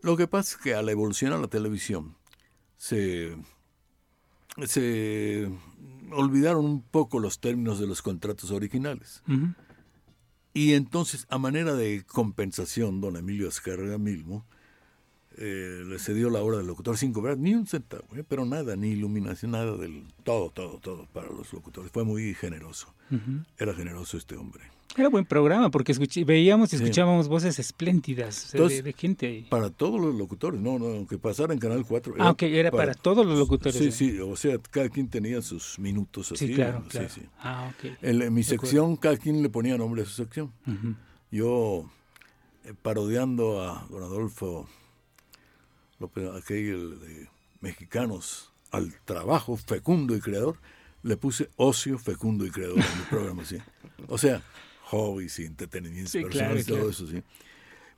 lo 0.00 0.16
que 0.16 0.26
pasa 0.26 0.56
es 0.56 0.62
que 0.62 0.74
al 0.74 0.88
evolucionar 0.88 1.38
la 1.38 1.48
televisión 1.48 2.16
se, 2.78 3.36
se 4.66 5.50
olvidaron 6.12 6.64
un 6.64 6.82
poco 6.82 7.18
los 7.18 7.40
términos 7.40 7.78
de 7.78 7.86
los 7.86 8.02
contratos 8.02 8.50
originales. 8.50 9.22
Uh 9.28 9.32
-huh. 9.32 9.54
Y 10.52 10.72
entonces, 10.72 11.26
a 11.30 11.38
manera 11.38 11.74
de 11.74 12.04
compensación, 12.04 13.00
don 13.00 13.16
Emilio 13.16 13.48
Azcárraga 13.48 13.98
mismo 13.98 14.44
eh, 15.42 15.84
le 15.86 15.98
cedió 15.98 16.28
la 16.28 16.42
hora 16.42 16.58
del 16.58 16.66
locutor 16.66 16.98
sin 16.98 17.14
cobrar 17.14 17.38
ni 17.38 17.54
un 17.54 17.66
centavo, 17.66 18.04
eh, 18.14 18.22
pero 18.28 18.44
nada, 18.44 18.76
ni 18.76 18.88
iluminación, 18.88 19.52
nada 19.52 19.74
del 19.74 20.04
todo, 20.22 20.50
todo, 20.50 20.78
todo 20.78 21.08
para 21.14 21.28
los 21.28 21.50
locutores. 21.54 21.90
Fue 21.90 22.04
muy 22.04 22.34
generoso. 22.34 22.92
Uh 23.10 23.14
-huh. 23.14 23.44
Era 23.56 23.72
generoso 23.72 24.18
este 24.18 24.36
hombre. 24.36 24.64
Era 24.98 25.08
buen 25.08 25.24
programa 25.24 25.70
porque 25.70 25.92
escuché, 25.92 26.24
veíamos 26.24 26.74
y 26.74 26.76
escuchábamos 26.76 27.24
sí. 27.24 27.30
voces 27.30 27.58
espléndidas 27.58 28.36
o 28.36 28.48
sea, 28.48 28.58
Entonces, 28.58 28.78
de, 28.78 28.82
de, 28.82 28.92
gente 28.92 29.26
ahí. 29.28 29.42
Para 29.48 29.70
todos 29.70 29.98
los 29.98 30.14
locutores, 30.14 30.60
no, 30.60 30.78
no, 30.78 30.86
aunque 30.86 31.16
pasara 31.16 31.54
en 31.54 31.58
Canal 31.58 31.86
4. 31.86 32.16
Ah, 32.18 32.30
ok, 32.32 32.42
era 32.42 32.70
para, 32.70 32.92
para 32.92 32.94
todos 32.94 33.24
los 33.24 33.38
locutores. 33.38 33.76
Sí, 33.76 33.92
sí, 33.92 34.18
o 34.18 34.36
sea, 34.36 34.58
cada 34.70 34.90
quien 34.90 35.08
tenía 35.08 35.40
sus 35.40 35.78
minutos 35.78 36.32
así. 36.32 36.48
Sí, 36.48 36.54
claro, 36.54 36.84
claro. 36.88 37.08
Sí. 37.08 37.22
Ah, 37.38 37.72
ok. 37.72 37.92
En, 38.02 38.20
en 38.20 38.34
mi 38.34 38.42
sección, 38.42 38.96
cada 38.96 39.16
quien 39.16 39.42
le 39.42 39.48
ponía 39.48 39.78
nombre 39.78 40.02
a 40.02 40.04
su 40.04 40.12
sección. 40.12 40.52
Uh 40.66 40.70
-huh. 40.70 40.96
Yo, 41.30 41.90
eh, 42.64 42.74
parodiando 42.82 43.62
a 43.62 43.86
don 43.88 44.02
Adolfo 44.02 44.68
López, 46.00 46.28
aquel 46.34 46.98
de 46.98 47.28
mexicanos 47.60 48.52
al 48.72 48.92
trabajo 49.04 49.56
fecundo 49.56 50.16
y 50.16 50.20
creador, 50.20 50.56
le 51.02 51.16
puse 51.16 51.50
ocio 51.56 51.98
fecundo 51.98 52.46
y 52.46 52.50
creador 52.50 52.78
en 52.78 52.98
mi 52.98 53.04
programa, 53.08 53.44
sí. 53.44 53.58
O 54.08 54.18
sea, 54.18 54.42
hobbies 54.84 55.38
y 55.38 55.44
entretenimientos 55.44 56.12
sí, 56.12 56.22
personales, 56.22 56.64
claro, 56.66 56.82
todo 56.82 56.90
claro. 56.90 57.04
eso, 57.04 57.06
sí. 57.06 57.22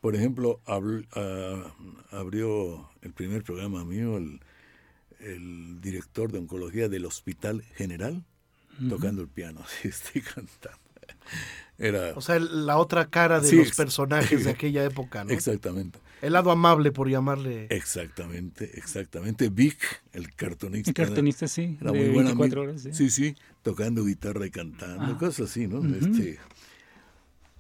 Por 0.00 0.16
ejemplo, 0.16 0.60
abri, 0.66 1.06
uh, 1.16 2.16
abrió 2.16 2.90
el 3.02 3.12
primer 3.12 3.44
programa 3.44 3.84
mío 3.84 4.16
el, 4.16 4.40
el, 5.20 5.80
director 5.80 6.32
de 6.32 6.38
oncología 6.38 6.88
del 6.88 7.06
Hospital 7.06 7.62
General, 7.76 8.14
uh 8.14 8.82
-huh. 8.82 8.88
tocando 8.88 9.22
el 9.22 9.28
piano, 9.28 9.60
así 9.64 9.88
estoy 9.88 10.22
cantando. 10.22 10.80
Era, 11.82 12.12
O 12.14 12.20
sea, 12.20 12.38
la 12.38 12.76
otra 12.78 13.06
cara 13.10 13.40
de 13.40 13.48
Sí, 13.48 13.56
los 13.56 13.72
personajes 13.74 14.44
de 14.44 14.50
aquella 14.56 14.84
época, 14.84 15.24
¿no? 15.24 15.30
exactamente, 15.32 15.98
El 16.22 16.34
lado 16.34 16.50
amable, 16.52 16.92
por 16.92 17.08
llamarle. 17.10 17.66
exactamente, 17.70 18.70
exactamente. 18.78 19.48
Vic, 19.48 19.78
el 20.12 20.32
cartonista. 20.34 20.90
El 20.90 20.94
cartonista, 20.94 21.48
sí. 21.48 21.76
Era 21.80 21.90
de 21.92 21.98
muy 21.98 22.08
buen 22.10 22.26
24 22.26 22.60
amigo. 22.60 22.72
horas. 22.72 22.82
sí. 22.82 22.92
Sí, 22.94 23.10
sí, 23.10 23.36
tocando 23.62 24.04
guitarra 24.04 24.46
y 24.46 24.50
cantando, 24.50 25.04
Ah. 25.14 25.18
cosas 25.18 25.50
así, 25.50 25.66
¿no? 25.66 25.82
Este, 25.96 26.38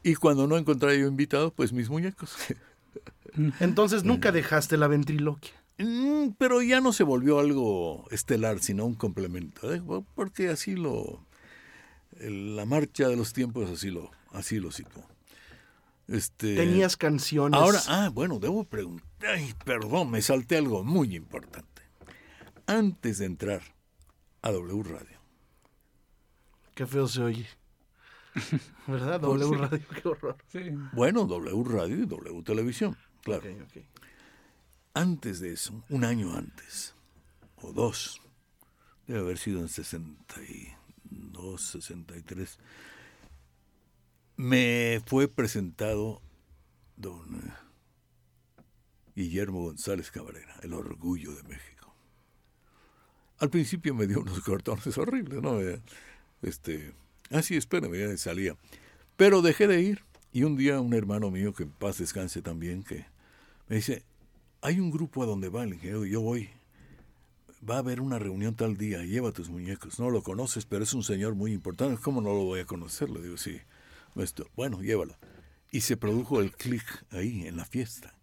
y 0.04 0.14
cuando 0.14 0.46
no 0.46 0.56
encontraba 0.56 0.94
yo 0.94 1.06
invitado, 1.08 1.52
pues 1.52 1.72
mis 1.72 1.88
muñecos. 1.90 2.34
Entonces 3.60 4.04
nunca 4.04 4.30
dejaste 4.32 4.76
la 4.76 4.86
ventriloquia. 4.88 5.52
Mm, 5.78 6.30
Pero 6.38 6.60
ya 6.62 6.80
no 6.80 6.92
se 6.92 7.02
volvió 7.02 7.38
algo 7.40 8.06
estelar, 8.10 8.60
sino 8.60 8.84
un 8.84 8.94
complemento, 8.94 9.72
¿eh? 9.74 9.82
porque 10.14 10.48
así 10.48 10.74
lo, 10.76 11.24
el- 12.22 12.56
la 12.56 12.64
marcha 12.64 13.08
de 13.08 13.16
los 13.16 13.32
tiempos 13.32 13.70
así 13.70 13.90
lo, 13.90 14.10
así 14.32 14.58
lo 14.60 14.70
situó. 14.70 15.06
Este, 16.08 16.56
Tenías 16.56 16.96
canciones. 16.96 17.58
Ahora, 17.58 17.80
ah, 17.88 18.10
bueno, 18.12 18.38
debo 18.38 18.64
preguntar, 18.64 19.06
ay, 19.26 19.54
perdón, 19.64 20.10
me 20.10 20.20
salté 20.20 20.56
algo 20.56 20.82
muy 20.84 21.14
importante. 21.16 21.82
Antes 22.66 23.18
de 23.18 23.26
entrar 23.26 23.62
a 24.42 24.50
W 24.50 24.82
Radio, 24.82 25.18
Qué 26.74 26.86
feo 26.86 27.06
se 27.06 27.22
oye. 27.22 27.46
¿Verdad? 28.86 29.20
Pues 29.20 29.40
W 29.40 29.48
sí. 29.48 29.54
Radio, 29.56 29.86
qué 30.02 30.08
horror. 30.08 30.36
Sí. 30.48 30.60
bueno, 30.92 31.24
W 31.26 31.64
Radio 31.64 31.96
y 32.02 32.06
W 32.06 32.42
Televisión, 32.42 32.96
claro. 33.22 33.44
Antes 34.94 35.40
de 35.40 35.52
eso, 35.52 35.82
un 35.90 36.04
año 36.04 36.34
antes, 36.34 36.94
o 37.56 37.72
dos, 37.72 38.20
debe 39.06 39.20
haber 39.20 39.38
sido 39.38 39.60
en 39.60 39.68
62, 39.68 40.74
63, 41.58 42.58
me 44.36 45.02
fue 45.06 45.28
presentado 45.28 46.20
don 46.96 47.36
eh, 47.36 47.52
Guillermo 49.14 49.62
González 49.62 50.10
Cabrera, 50.10 50.56
el 50.62 50.72
orgullo 50.72 51.34
de 51.34 51.42
México. 51.44 51.94
Al 53.38 53.50
principio 53.50 53.94
me 53.94 54.06
dio 54.06 54.20
unos 54.20 54.40
cortones 54.40 54.96
horribles, 54.98 55.42
¿no? 55.42 55.60
Eh, 55.60 55.80
Este, 56.42 56.92
ah, 57.30 57.42
sí, 57.42 57.56
espérame, 57.56 57.94
ya 57.94 58.16
salía. 58.16 58.56
Pero 59.16 59.42
dejé 59.42 59.68
de 59.68 59.80
ir 59.80 60.02
y 60.32 60.42
un 60.44 60.56
día 60.56 60.80
un 60.80 60.94
hermano 60.94 61.30
mío, 61.30 61.52
que 61.52 61.64
en 61.64 61.70
paz 61.70 61.98
descanse 61.98 62.42
también, 62.42 62.82
que 62.82 63.06
me 63.68 63.76
dice, 63.76 64.04
hay 64.60 64.80
un 64.80 64.90
grupo 64.90 65.22
a 65.22 65.26
donde 65.26 65.48
va 65.48 65.62
el 65.64 65.74
ingeniero, 65.74 66.04
yo 66.04 66.20
voy. 66.20 66.50
Va 67.68 67.76
a 67.76 67.78
haber 67.78 68.00
una 68.00 68.18
reunión 68.18 68.56
tal 68.56 68.76
día, 68.76 69.04
lleva 69.04 69.30
tus 69.30 69.48
muñecos. 69.48 70.00
No 70.00 70.10
lo 70.10 70.22
conoces, 70.22 70.66
pero 70.66 70.82
es 70.82 70.94
un 70.94 71.04
señor 71.04 71.36
muy 71.36 71.52
importante. 71.52 72.00
¿Cómo 72.02 72.20
no 72.20 72.30
lo 72.30 72.44
voy 72.44 72.60
a 72.60 72.66
conocer? 72.66 73.08
Le 73.08 73.22
digo, 73.22 73.36
sí. 73.36 73.60
Esto, 74.16 74.48
bueno, 74.56 74.82
llévalo. 74.82 75.16
Y 75.70 75.82
se 75.82 75.96
produjo 75.96 76.40
el 76.40 76.52
clic 76.52 76.84
ahí, 77.10 77.46
en 77.46 77.56
la 77.56 77.64
fiesta. 77.64 78.14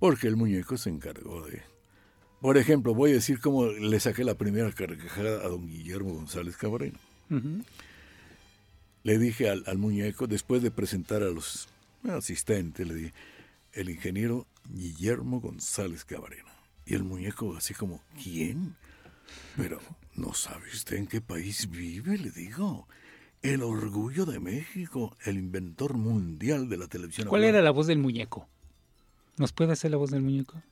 Porque 0.00 0.26
el 0.26 0.36
muñeco 0.36 0.76
se 0.76 0.90
encargó 0.90 1.46
de... 1.46 1.62
Por 2.40 2.58
ejemplo, 2.58 2.92
voy 2.92 3.12
a 3.12 3.14
decir 3.14 3.40
cómo 3.40 3.66
le 3.66 4.00
saqué 4.00 4.24
la 4.24 4.34
primera 4.34 4.70
carcajada 4.72 5.46
a 5.46 5.48
don 5.48 5.68
Guillermo 5.68 6.14
González 6.14 6.56
Cabrera. 6.56 6.98
Le 9.04 9.18
dije 9.18 9.48
al, 9.48 9.62
al 9.66 9.78
muñeco, 9.78 10.26
después 10.26 10.60
de 10.60 10.72
presentar 10.72 11.22
a 11.22 11.30
los 11.30 11.68
asistentes, 12.02 12.86
le 12.86 12.94
dije, 12.94 13.14
el 13.74 13.90
ingeniero 13.90 14.48
Guillermo 14.68 15.40
González 15.40 16.04
Cabrera. 16.04 16.51
Y 16.86 16.94
el 16.94 17.04
muñeco 17.04 17.56
así 17.56 17.74
como, 17.74 18.02
¿quién? 18.22 18.76
Pero, 19.56 19.78
¿no 20.14 20.34
sabe 20.34 20.68
usted 20.72 20.96
en 20.96 21.06
qué 21.06 21.20
país 21.20 21.68
vive? 21.70 22.18
Le 22.18 22.30
digo. 22.30 22.88
El 23.42 23.64
orgullo 23.64 24.24
de 24.24 24.38
México, 24.38 25.16
el 25.24 25.36
inventor 25.36 25.94
mundial 25.94 26.68
de 26.68 26.76
la 26.76 26.86
televisión. 26.86 27.26
¿Cuál 27.26 27.40
hablada". 27.42 27.58
era 27.58 27.64
la 27.64 27.72
voz 27.72 27.88
del 27.88 27.98
muñeco? 27.98 28.48
¿Nos 29.36 29.52
puede 29.52 29.72
hacer 29.72 29.90
la 29.90 29.96
voz 29.96 30.12
del 30.12 30.22
muñeco? 30.22 30.62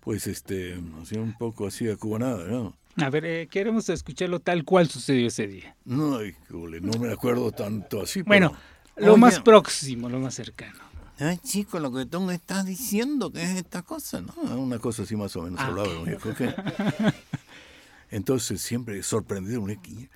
Pues 0.00 0.26
este, 0.26 0.78
hacía 1.00 1.22
un 1.22 1.36
poco 1.38 1.66
así 1.66 1.88
acubanada, 1.88 2.46
¿no? 2.46 2.76
A 2.96 3.08
ver, 3.08 3.24
eh, 3.24 3.48
queremos 3.50 3.88
escucharlo 3.88 4.40
tal 4.40 4.64
cual 4.64 4.88
sucedió 4.88 5.28
ese 5.28 5.46
día. 5.46 5.76
No, 5.84 6.18
no 6.50 6.98
me 6.98 7.10
acuerdo 7.10 7.52
tanto 7.52 8.02
así. 8.02 8.20
Bueno, 8.20 8.52
pero- 8.94 9.06
lo 9.06 9.12
Oye, 9.14 9.20
más 9.20 9.40
próximo, 9.40 10.08
lo 10.10 10.18
más 10.18 10.34
cercano. 10.34 10.80
Ay, 11.20 11.38
chico, 11.38 11.80
lo 11.80 11.92
que 11.92 12.06
tú 12.06 12.20
me 12.20 12.34
estás 12.34 12.64
diciendo, 12.64 13.32
que 13.32 13.42
es 13.42 13.50
esta 13.56 13.82
cosa, 13.82 14.20
¿no? 14.20 14.32
Una 14.56 14.78
cosa 14.78 15.02
así 15.02 15.16
más 15.16 15.34
o 15.36 15.42
menos 15.42 15.58
Ah, 15.60 15.66
hablaba 15.66 15.92
muñeco. 15.98 16.32
¿qué? 16.34 16.54
Entonces, 18.10 18.60
siempre 18.62 19.02
sorprendido, 19.02 19.60
muñeco, 19.60 19.82
y, 19.88 20.08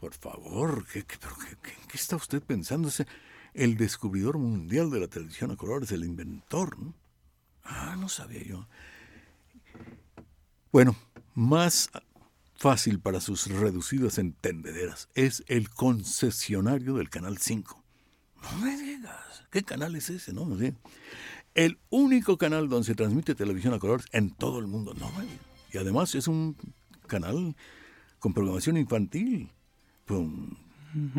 por 0.00 0.14
favor, 0.14 0.86
¿qué, 0.92 1.04
qué, 1.04 1.16
pero 1.20 1.34
qué, 1.62 1.72
está 1.94 2.16
usted 2.16 2.42
pensando? 2.42 2.88
Ese- 2.88 3.06
El 3.54 3.76
descubridor 3.76 4.38
mundial 4.38 4.90
de 4.90 5.00
la 5.00 5.08
televisión 5.08 5.50
a 5.50 5.56
colores, 5.56 5.92
el 5.92 6.04
inventor, 6.04 6.78
¿no? 6.78 6.94
Ah, 7.64 7.96
no 7.98 8.08
sabía 8.08 8.42
yo. 8.42 8.66
Bueno, 10.72 10.94
más 11.34 11.90
fácil 12.54 13.00
para 13.00 13.20
sus 13.20 13.46
reducidas 13.48 14.18
entendederas 14.18 15.08
es 15.14 15.42
el 15.48 15.68
concesionario 15.70 16.94
del 16.94 17.10
Canal 17.10 17.38
5. 17.38 17.82
No 18.42 18.58
me 18.58 18.76
digas, 18.76 19.44
¿qué 19.50 19.62
canal 19.62 19.96
es 19.96 20.10
ese? 20.10 20.32
No, 20.32 20.46
Sí. 20.58 20.72
El 21.54 21.78
único 21.88 22.36
canal 22.36 22.68
donde 22.68 22.84
se 22.84 22.94
transmite 22.94 23.34
televisión 23.34 23.72
a 23.72 23.78
colores 23.78 24.04
en 24.12 24.30
todo 24.30 24.58
el 24.58 24.66
mundo. 24.66 24.92
No 24.92 25.10
me 25.12 25.22
digas. 25.22 25.40
Y 25.72 25.78
además 25.78 26.14
es 26.14 26.28
un 26.28 26.54
canal 27.06 27.56
con 28.18 28.34
programación 28.34 28.76
infantil, 28.76 29.50
con 30.06 30.58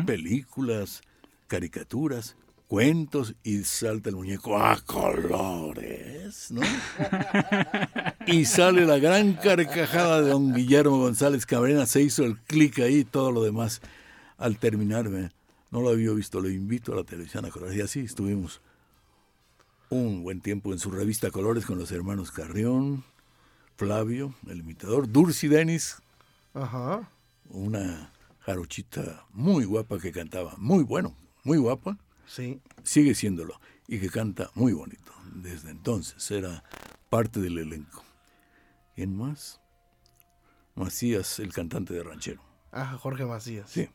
películas, 0.06 1.02
caricaturas, 1.48 2.36
cuentos 2.68 3.34
y 3.42 3.64
salta 3.64 4.10
el 4.10 4.16
muñeco 4.16 4.58
a 4.58 4.78
colores, 4.82 6.50
¿no? 6.50 6.60
y 8.26 8.44
sale 8.44 8.84
la 8.84 8.98
gran 8.98 9.32
carcajada 9.34 10.22
de 10.22 10.30
don 10.30 10.54
Guillermo 10.54 10.98
González 10.98 11.46
Cabrera, 11.46 11.86
se 11.86 12.02
hizo 12.02 12.24
el 12.24 12.38
clic 12.38 12.78
ahí 12.80 12.98
y 12.98 13.04
todo 13.04 13.32
lo 13.32 13.42
demás. 13.42 13.80
Al 14.36 14.56
terminarme, 14.56 15.30
no 15.70 15.80
lo 15.82 15.90
había 15.90 16.10
visto, 16.12 16.40
lo 16.40 16.48
invito 16.48 16.92
a 16.92 16.96
la 16.96 17.04
televisión 17.04 17.44
a 17.44 17.50
colores. 17.50 17.76
Y 17.76 17.80
así 17.80 18.00
estuvimos 18.00 18.60
un 19.90 20.22
buen 20.22 20.40
tiempo 20.40 20.72
en 20.72 20.78
su 20.78 20.90
revista 20.90 21.30
Colores 21.30 21.64
con 21.66 21.78
los 21.78 21.90
hermanos 21.92 22.30
Carrión, 22.30 23.04
Flavio, 23.76 24.34
el 24.46 24.58
imitador, 24.60 25.10
Dursi 25.10 25.48
Denis, 25.48 25.96
Ajá. 26.54 27.10
una 27.48 28.12
jarochita 28.40 29.26
muy 29.30 29.64
guapa 29.64 29.98
que 29.98 30.12
cantaba, 30.12 30.54
muy 30.58 30.84
bueno, 30.84 31.14
muy 31.44 31.58
guapa, 31.58 31.96
Sí. 32.26 32.60
sigue 32.82 33.14
siéndolo, 33.14 33.60
y 33.86 33.98
que 34.00 34.10
canta 34.10 34.50
muy 34.54 34.72
bonito. 34.72 35.12
Desde 35.34 35.70
entonces 35.70 36.30
era 36.30 36.64
parte 37.08 37.40
del 37.40 37.58
elenco. 37.58 38.02
¿Quién 38.94 39.16
más? 39.16 39.60
Macías, 40.74 41.38
el 41.38 41.52
cantante 41.52 41.94
de 41.94 42.02
ranchero. 42.02 42.42
Ah, 42.72 42.96
Jorge 43.00 43.24
Macías. 43.24 43.70
Sí. 43.70 43.88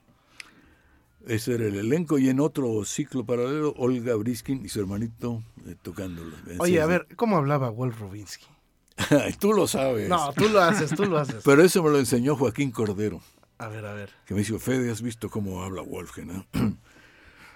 Ese 1.28 1.56
era 1.56 1.66
el 1.66 1.76
elenco 1.76 2.18
y 2.18 2.30
en 2.30 2.40
otro 2.40 2.84
ciclo 2.84 3.26
paralelo, 3.26 3.74
Olga 3.78 4.16
Briskin 4.16 4.66
y 4.66 4.70
su 4.70 4.82
hermanito 4.82 5.42
eh, 5.66 5.76
tocándolo. 5.82 6.36
Oye, 6.60 6.82
a 6.82 6.86
ver, 6.86 7.08
¿cómo 7.16 7.38
hablaba 7.38 7.70
Wolf 7.70 8.00
Rubinsky? 8.00 8.46
Tú 9.40 9.54
lo 9.54 9.68
sabes. 9.68 10.10
No, 10.10 10.34
tú 10.34 10.50
lo 10.50 10.62
haces, 10.62 10.92
tú 10.92 11.06
lo 11.06 11.18
haces. 11.18 11.42
Pero 11.46 11.64
eso 11.64 11.82
me 11.82 11.92
lo 11.92 12.00
enseñó 12.00 12.36
Joaquín 12.36 12.72
Cordero, 12.72 13.22
A 13.58 13.70
ver, 13.70 13.86
a 13.86 13.94
ver. 13.94 14.10
que 14.26 14.34
me 14.34 14.42
dijo, 14.42 14.60
Fede, 14.60 14.92
¿has 14.92 15.02
visto 15.02 15.30
cómo 15.30 15.64
habla 15.64 15.82
Wolfgang? 15.82 16.46
eh?" 16.54 16.74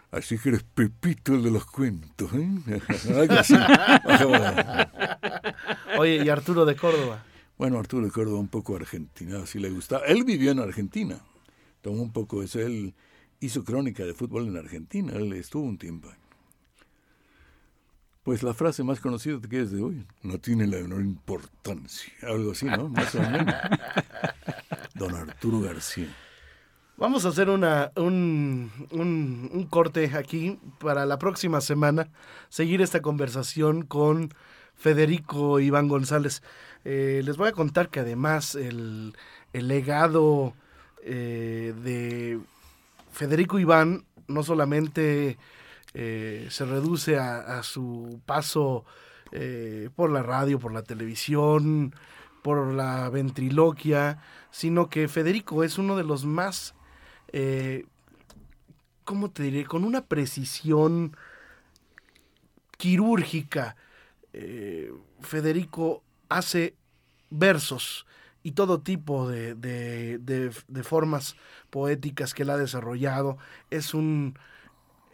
Así 0.10 0.40
que 0.40 0.50
eres 0.50 0.64
Pepito 0.64 1.36
el 1.36 1.44
de 1.44 1.52
los 1.52 1.66
cuentos, 1.66 2.32
¿eh? 2.34 2.50
Oye, 6.00 6.24
y 6.24 6.30
Arturo 6.30 6.64
de 6.66 6.76
Córdoba. 6.78 7.24
Bueno, 7.58 7.78
Arturo 7.78 8.06
de 8.06 8.12
Córdoba 8.12 8.40
un 8.40 8.48
poco 8.48 8.78
argentinado, 8.78 9.46
si 9.46 9.60
le 9.60 9.70
gustaba. 9.70 10.06
Él 10.06 10.24
vivió 10.24 10.52
en 10.52 10.60
Argentina. 10.60 11.20
Tomó 11.82 12.02
un 12.02 12.14
poco 12.14 12.42
eso. 12.42 12.60
Él 12.60 12.96
hizo 13.40 13.64
crónica 13.64 14.04
de 14.04 14.14
fútbol 14.14 14.48
en 14.48 14.58
Argentina. 14.58 15.14
Él 15.14 15.34
estuvo 15.34 15.64
un 15.64 15.78
tiempo. 15.78 16.10
Pues 18.24 18.44
la 18.44 18.54
frase 18.54 18.84
más 18.84 19.00
conocida 19.00 19.40
que 19.40 19.62
es 19.62 19.72
de 19.72 19.82
hoy, 19.82 20.06
no 20.22 20.38
tiene 20.38 20.68
la 20.68 20.78
menor 20.78 21.02
importancia. 21.02 22.12
Algo 22.24 22.52
así, 22.52 22.66
¿no? 22.66 22.90
Más 22.90 23.16
o 23.16 23.22
menos. 23.22 23.56
Don 24.96 25.16
Arturo 25.16 25.62
García. 25.62 26.14
Vamos 26.98 27.26
a 27.26 27.30
hacer 27.30 27.50
una, 27.50 27.92
un, 27.96 28.72
un, 28.92 29.50
un 29.54 29.66
corte 29.68 30.12
aquí 30.16 30.60
para 30.80 31.06
la 31.06 31.20
próxima 31.20 31.62
semana, 31.62 32.10
seguir 32.50 32.82
esta 32.82 33.02
conversación 33.02 33.84
con 33.84 34.34
Federico 34.76 35.60
Iván 35.60 35.88
González. 35.88 36.42
Eh, 36.86 37.22
les 37.24 37.38
voy 37.38 37.50
a 37.50 37.52
contar 37.52 37.90
que 37.90 38.00
además 38.00 38.56
el, 38.56 39.14
el 39.54 39.68
legado 39.68 40.54
eh, 41.04 41.74
de 41.84 42.40
Federico 43.18 43.58
Iván 43.58 44.06
no 44.28 44.44
solamente 44.44 45.40
eh, 45.96 46.46
se 46.52 46.66
reduce 46.66 47.18
a, 47.18 47.64
su 47.64 48.22
paso 48.28 48.86
eh, 49.32 49.90
por 49.96 50.12
la 50.12 50.22
radio, 50.22 50.60
por 50.60 50.72
la 50.72 50.84
televisión, 50.84 51.96
por 52.44 52.72
la 52.76 53.10
ventriloquia, 53.10 54.22
sino 54.52 54.88
que 54.88 55.08
Federico 55.08 55.64
es 55.64 55.80
uno 55.80 55.98
de 55.98 56.04
los 56.04 56.26
más 56.26 56.76
eh, 57.34 57.88
¿cómo 59.04 59.32
te 59.32 59.42
diré? 59.42 59.66
Con 59.66 59.84
una 59.84 60.06
precisión 60.06 61.18
quirúrgica. 62.78 63.76
Federico 65.22 66.04
hace 66.30 66.76
versos 67.32 68.06
y 68.48 68.54
todo 68.54 68.80
tipo 68.80 69.28
de, 69.28 69.56
de, 69.56 70.84
formas 70.84 71.36
poéticas 71.70 72.34
que 72.34 72.44
él 72.44 72.50
ha 72.50 72.56
desarrollado. 72.56 73.38
Es 73.70 73.94
un. 73.94 74.40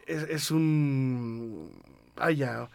Es, 0.06 0.52
un. 0.52 1.72
Vaya. 2.15 2.69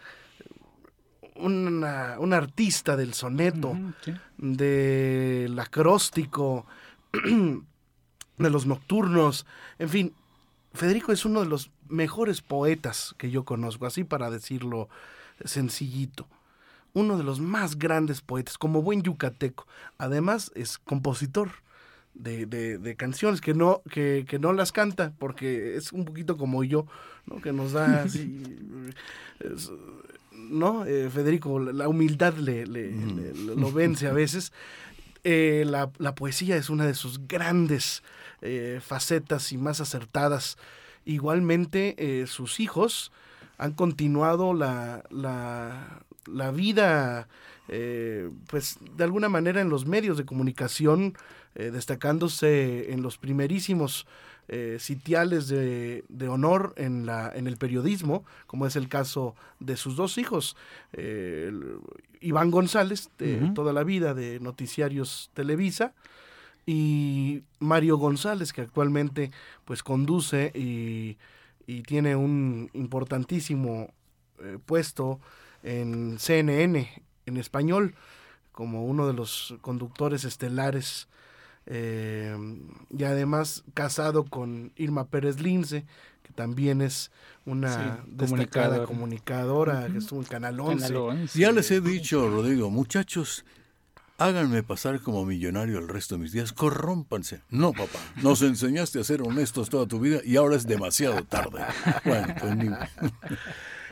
Una, 1.35 2.17
un 2.19 2.33
artista 2.33 2.97
del 2.97 3.13
soneto, 3.13 3.73
del 4.37 5.57
acróstico, 5.57 6.65
de 7.13 8.49
los 8.49 8.65
nocturnos, 8.65 9.45
en 9.77 9.87
fin, 9.87 10.13
Federico 10.73 11.13
es 11.13 11.23
uno 11.23 11.39
de 11.39 11.45
los 11.45 11.71
mejores 11.87 12.41
poetas 12.41 13.15
que 13.17 13.31
yo 13.31 13.45
conozco, 13.45 13.85
así 13.85 14.03
para 14.03 14.29
decirlo 14.29 14.89
sencillito 15.45 16.27
uno 16.93 17.17
de 17.17 17.23
los 17.23 17.39
más 17.39 17.77
grandes 17.77 18.21
poetas, 18.21 18.57
como 18.57 18.81
buen 18.81 19.01
yucateco. 19.01 19.67
Además, 19.97 20.51
es 20.55 20.77
compositor 20.77 21.51
de, 22.13 22.45
de, 22.45 22.95
canciones 22.95 23.41
que 23.41 23.53
no, 23.53 23.81
que, 23.89 24.25
que, 24.27 24.39
no 24.39 24.53
las 24.53 24.71
canta, 24.71 25.13
porque 25.17 25.75
es 25.75 25.93
un 25.93 26.05
poquito 26.05 26.37
como 26.37 26.63
yo, 26.63 26.85
¿no? 27.25 27.41
que 27.41 27.53
nos 27.53 27.71
da 27.71 28.03
así. 28.03 28.43
¿No? 30.31 30.85
Eh, 30.85 31.09
Federico, 31.09 31.59
la 31.59 31.87
humildad 31.87 32.33
le, 32.35 32.65
le, 32.65 32.91
lo 33.33 33.71
vence 33.71 34.07
a 34.07 34.13
veces. 34.13 34.51
Eh, 35.23 35.63
la, 35.65 35.91
la, 35.97 36.15
poesía 36.15 36.55
es 36.55 36.69
una 36.69 36.85
de 36.85 36.93
sus 36.93 37.27
grandes 37.27 38.03
eh, 38.41 38.79
facetas 38.81 39.51
y 39.51 39.57
más 39.57 39.81
acertadas. 39.81 40.57
Igualmente, 41.05 42.25
sus 42.27 42.59
hijos 42.59 43.11
han 43.57 43.73
continuado 43.73 44.53
la, 44.53 45.03
la, 45.09 46.03
la 46.33 46.51
vida, 46.51 47.27
eh, 47.67 48.29
pues 48.47 48.77
de 48.95 49.03
alguna 49.03 49.29
manera 49.29 49.61
en 49.61 49.69
los 49.69 49.85
medios 49.85 50.17
de 50.17 50.25
comunicación, 50.25 51.15
eh, 51.55 51.71
destacándose 51.71 52.91
en 52.91 53.01
los 53.01 53.17
primerísimos 53.17 54.07
eh, 54.47 54.77
sitiales 54.79 55.47
de, 55.47 56.03
de, 56.09 56.27
honor 56.27 56.73
en, 56.77 57.05
la, 57.05 57.31
en 57.33 57.47
el 57.47 57.57
periodismo, 57.57 58.25
como 58.47 58.65
es 58.65 58.75
el 58.75 58.89
caso 58.89 59.35
de 59.59 59.77
sus 59.77 59.95
dos 59.95 60.17
hijos, 60.17 60.57
Iván 62.19 62.49
González, 62.49 63.11
de 63.19 63.51
toda 63.53 63.73
la 63.73 63.83
vida 63.83 64.15
de 64.15 64.39
Noticiarios 64.39 65.29
Televisa, 65.35 65.93
y 66.65 67.43
Mario 67.59 67.97
González, 67.97 68.51
que 68.51 68.61
actualmente 68.61 69.31
pues 69.65 69.83
conduce 69.83 70.51
y, 70.55 71.17
y 71.67 71.83
tiene 71.83 72.15
un 72.15 72.69
importantísimo 72.73 73.93
puesto 74.65 75.19
en 75.63 76.17
CNN 76.19 77.03
en 77.25 77.37
español 77.37 77.95
como 78.51 78.85
uno 78.85 79.07
de 79.07 79.13
los 79.13 79.55
conductores 79.61 80.25
estelares 80.25 81.07
eh, 81.65 82.35
y 82.89 83.03
además 83.03 83.63
casado 83.73 84.25
con 84.25 84.73
Irma 84.75 85.07
Pérez 85.07 85.39
Lince, 85.39 85.85
que 86.23 86.33
también 86.33 86.81
es 86.81 87.11
una 87.45 88.03
destacada 88.07 88.85
comunicadora, 88.85 89.87
que 89.87 89.99
estuvo 89.99 90.19
en 90.19 90.25
Canal 90.25 90.59
11. 90.59 91.39
Ya 91.39 91.51
les 91.51 91.69
he 91.71 91.79
dicho, 91.79 92.27
Rodrigo, 92.29 92.69
muchachos, 92.69 93.45
háganme 94.17 94.63
pasar 94.63 94.99
como 94.99 95.25
millonario 95.25 95.79
el 95.79 95.87
resto 95.87 96.15
de 96.15 96.23
mis 96.23 96.31
días, 96.31 96.51
corrómpanse. 96.51 97.41
No, 97.49 97.71
papá, 97.71 97.99
nos 98.21 98.41
enseñaste 98.41 98.99
a 98.99 99.03
ser 99.03 99.21
honestos 99.21 99.69
toda 99.69 99.87
tu 99.87 99.99
vida 99.99 100.19
y 100.25 100.35
ahora 100.35 100.55
es 100.55 100.67
demasiado 100.67 101.23
tarde. 101.23 101.63
Bueno, 102.03 102.35
pues 102.39 102.57
ni... 102.57 102.69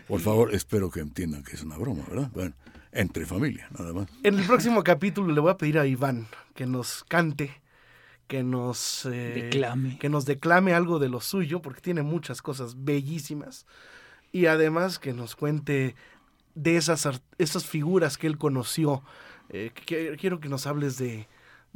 Por 0.07 0.21
favor, 0.21 0.53
espero 0.53 0.89
que 0.89 1.01
entiendan 1.01 1.43
que 1.43 1.55
es 1.55 1.63
una 1.63 1.77
broma, 1.77 2.05
¿verdad? 2.07 2.31
Bueno, 2.33 2.53
entre 2.91 3.25
familia, 3.25 3.67
nada 3.77 3.93
más. 3.93 4.07
En 4.23 4.39
el 4.39 4.45
próximo 4.45 4.83
capítulo 4.83 5.33
le 5.33 5.41
voy 5.41 5.51
a 5.51 5.57
pedir 5.57 5.77
a 5.79 5.85
Iván 5.85 6.27
que 6.55 6.65
nos 6.65 7.03
cante, 7.03 7.61
que 8.27 8.43
nos 8.43 9.05
eh, 9.05 9.49
declame. 9.49 9.97
que 9.99 10.09
nos 10.09 10.25
declame 10.25 10.73
algo 10.73 10.99
de 10.99 11.09
lo 11.09 11.19
suyo, 11.19 11.61
porque 11.61 11.81
tiene 11.81 12.03
muchas 12.03 12.41
cosas 12.41 12.83
bellísimas. 12.83 13.65
Y 14.31 14.45
además 14.45 14.99
que 14.99 15.13
nos 15.13 15.35
cuente 15.35 15.95
de 16.55 16.77
esas, 16.77 17.07
esas 17.37 17.65
figuras 17.65 18.17
que 18.17 18.27
él 18.27 18.37
conoció. 18.37 19.03
Eh, 19.49 19.71
quiero 19.85 20.39
que 20.39 20.49
nos 20.49 20.67
hables 20.67 20.97
de, 20.97 21.27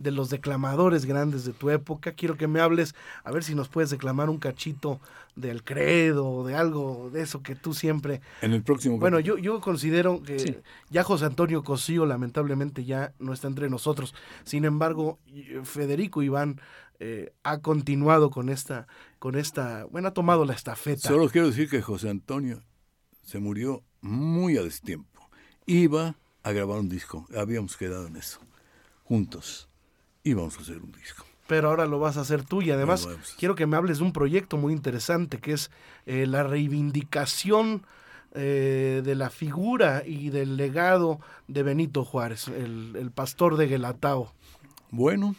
de 0.01 0.11
los 0.11 0.29
declamadores 0.29 1.05
grandes 1.05 1.45
de 1.45 1.53
tu 1.53 1.69
época. 1.69 2.13
Quiero 2.13 2.37
que 2.37 2.47
me 2.47 2.59
hables, 2.59 2.95
a 3.23 3.31
ver 3.31 3.43
si 3.43 3.55
nos 3.55 3.69
puedes 3.69 3.89
declamar 3.89 4.29
un 4.29 4.39
cachito 4.39 4.99
del 5.35 5.63
credo, 5.63 6.45
de 6.45 6.55
algo 6.55 7.09
de 7.11 7.21
eso 7.21 7.41
que 7.41 7.55
tú 7.55 7.73
siempre... 7.73 8.21
En 8.41 8.53
el 8.53 8.63
próximo... 8.63 8.97
Bueno, 8.97 9.19
yo, 9.19 9.37
yo 9.37 9.61
considero 9.61 10.21
que 10.23 10.61
ya 10.89 11.03
José 11.03 11.25
Antonio 11.25 11.63
Cosío 11.63 12.05
lamentablemente 12.05 12.83
ya 12.83 13.13
no 13.19 13.33
está 13.33 13.47
entre 13.47 13.69
nosotros. 13.69 14.13
Sin 14.43 14.65
embargo, 14.65 15.19
Federico 15.63 16.21
Iván 16.21 16.59
eh, 16.99 17.33
ha 17.43 17.59
continuado 17.59 18.29
con 18.29 18.49
esta, 18.49 18.87
con 19.19 19.35
esta, 19.35 19.85
bueno, 19.85 20.09
ha 20.09 20.13
tomado 20.13 20.45
la 20.45 20.53
estafeta. 20.53 21.09
Solo 21.09 21.29
quiero 21.29 21.47
decir 21.47 21.69
que 21.69 21.81
José 21.81 22.09
Antonio 22.09 22.61
se 23.23 23.39
murió 23.39 23.83
muy 24.01 24.57
a 24.57 24.63
destiempo. 24.63 25.29
Iba 25.65 26.15
a 26.43 26.51
grabar 26.51 26.79
un 26.79 26.89
disco, 26.89 27.27
habíamos 27.35 27.77
quedado 27.77 28.07
en 28.07 28.17
eso, 28.17 28.39
juntos 29.03 29.70
y 30.23 30.33
vamos 30.33 30.57
a 30.57 30.61
hacer 30.61 30.77
un 30.77 30.91
disco. 30.91 31.25
Pero 31.47 31.69
ahora 31.69 31.85
lo 31.85 31.99
vas 31.99 32.17
a 32.17 32.21
hacer 32.21 32.43
tú 32.43 32.61
y 32.61 32.71
además 32.71 33.07
quiero 33.37 33.55
que 33.55 33.65
me 33.65 33.75
hables 33.75 33.97
de 33.97 34.05
un 34.05 34.13
proyecto 34.13 34.57
muy 34.57 34.73
interesante 34.73 35.39
que 35.39 35.53
es 35.53 35.69
eh, 36.05 36.25
la 36.25 36.43
reivindicación 36.43 37.83
eh, 38.33 39.01
de 39.03 39.15
la 39.15 39.29
figura 39.29 40.03
y 40.05 40.29
del 40.29 40.55
legado 40.55 41.19
de 41.49 41.63
Benito 41.63 42.05
Juárez, 42.05 42.47
el, 42.47 43.11
pastor 43.13 43.57
de 43.57 43.67
Guelatao. 43.67 44.33
Bueno. 44.89 45.35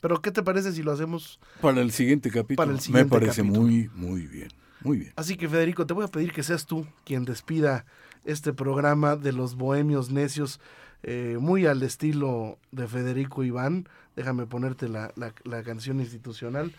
Pero 0.00 0.20
¿qué 0.20 0.30
te 0.30 0.42
parece 0.42 0.72
si 0.72 0.82
lo 0.82 0.92
hacemos 0.92 1.40
para 1.62 1.80
el 1.80 1.90
siguiente 1.90 2.30
capítulo? 2.30 2.76
Me 2.90 3.06
parece 3.06 3.42
muy, 3.42 3.90
muy 3.94 4.26
bien. 4.26 4.48
Muy 4.82 4.98
bien. 4.98 5.12
Así 5.16 5.36
que 5.36 5.48
Federico, 5.48 5.86
te 5.86 5.94
voy 5.94 6.04
a 6.04 6.08
pedir 6.08 6.32
que 6.32 6.42
seas 6.42 6.66
tú 6.66 6.86
quien 7.04 7.24
despida 7.24 7.86
este 8.24 8.52
programa 8.52 9.16
de 9.16 9.32
los 9.32 9.54
bohemios 9.54 10.10
necios, 10.10 10.60
eh, 11.02 11.36
muy 11.40 11.66
al 11.66 11.82
estilo 11.82 12.58
de 12.72 12.88
Federico 12.88 13.44
Iván, 13.44 13.88
Déjame 14.18 14.46
ponerte 14.46 14.88
la, 14.88 15.12
la, 15.14 15.62
canción 15.62 16.00
institucional 16.00 16.72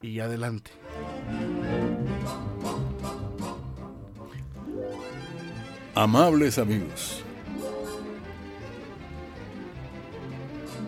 y 0.00 0.20
adelante. 0.20 0.70
Amables 5.96 6.58
amigos, 6.58 7.24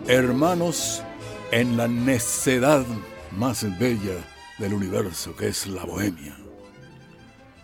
hermanos 0.07 1.03
en 1.51 1.75
la 1.75 1.89
necedad 1.89 2.85
más 3.35 3.65
bella 3.77 4.25
del 4.57 4.73
universo 4.73 5.35
que 5.35 5.49
es 5.49 5.67
la 5.67 5.83
bohemia. 5.83 6.37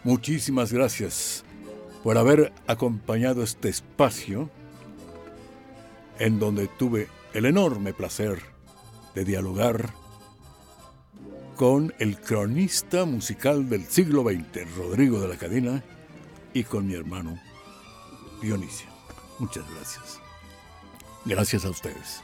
Muchísimas 0.04 0.73
gracias 0.73 1.45
por 2.04 2.17
haber 2.17 2.51
acompañado 2.67 3.43
este 3.43 3.69
espacio 3.69 4.49
en 6.19 6.39
donde 6.39 6.67
tuve 6.67 7.08
el 7.34 7.45
enorme 7.45 7.93
placer 7.93 8.41
de 9.13 9.25
dialogar 9.25 9.93
con 11.56 11.93
el 11.99 12.19
cronista 12.19 13.06
musical 13.06 13.69
del 13.69 13.86
siglo 13.86 14.23
XX, 14.23 14.75
Rodrigo 14.78 15.19
de 15.19 15.28
la 15.28 15.38
Cadena, 15.38 15.84
y 16.54 16.63
con 16.63 16.88
mi 16.88 16.93
hermano 16.93 17.39
Dionisio. 18.41 18.88
Muchas 19.39 19.63
gracias. 19.73 20.19
Gracias 21.25 21.65
a 21.65 21.69
ustedes. 21.69 22.21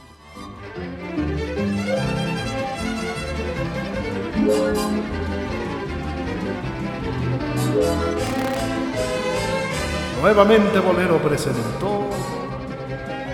Nuevamente 10.20 10.78
Bolero 10.78 11.20
presentó 11.20 12.01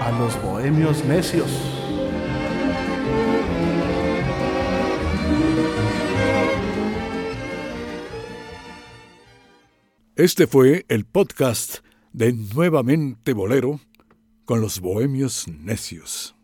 a 0.09 0.19
los 0.19 0.41
bohemios 0.41 1.05
necios. 1.05 1.51
Este 10.17 10.47
fue 10.47 10.87
el 10.89 11.05
podcast 11.05 11.81
de 12.15 12.33
Nuevamente 12.33 13.35
Bolero 13.35 13.81
con 14.47 14.63
los 14.63 14.81
bohemios 14.81 15.47
necios. 15.47 16.38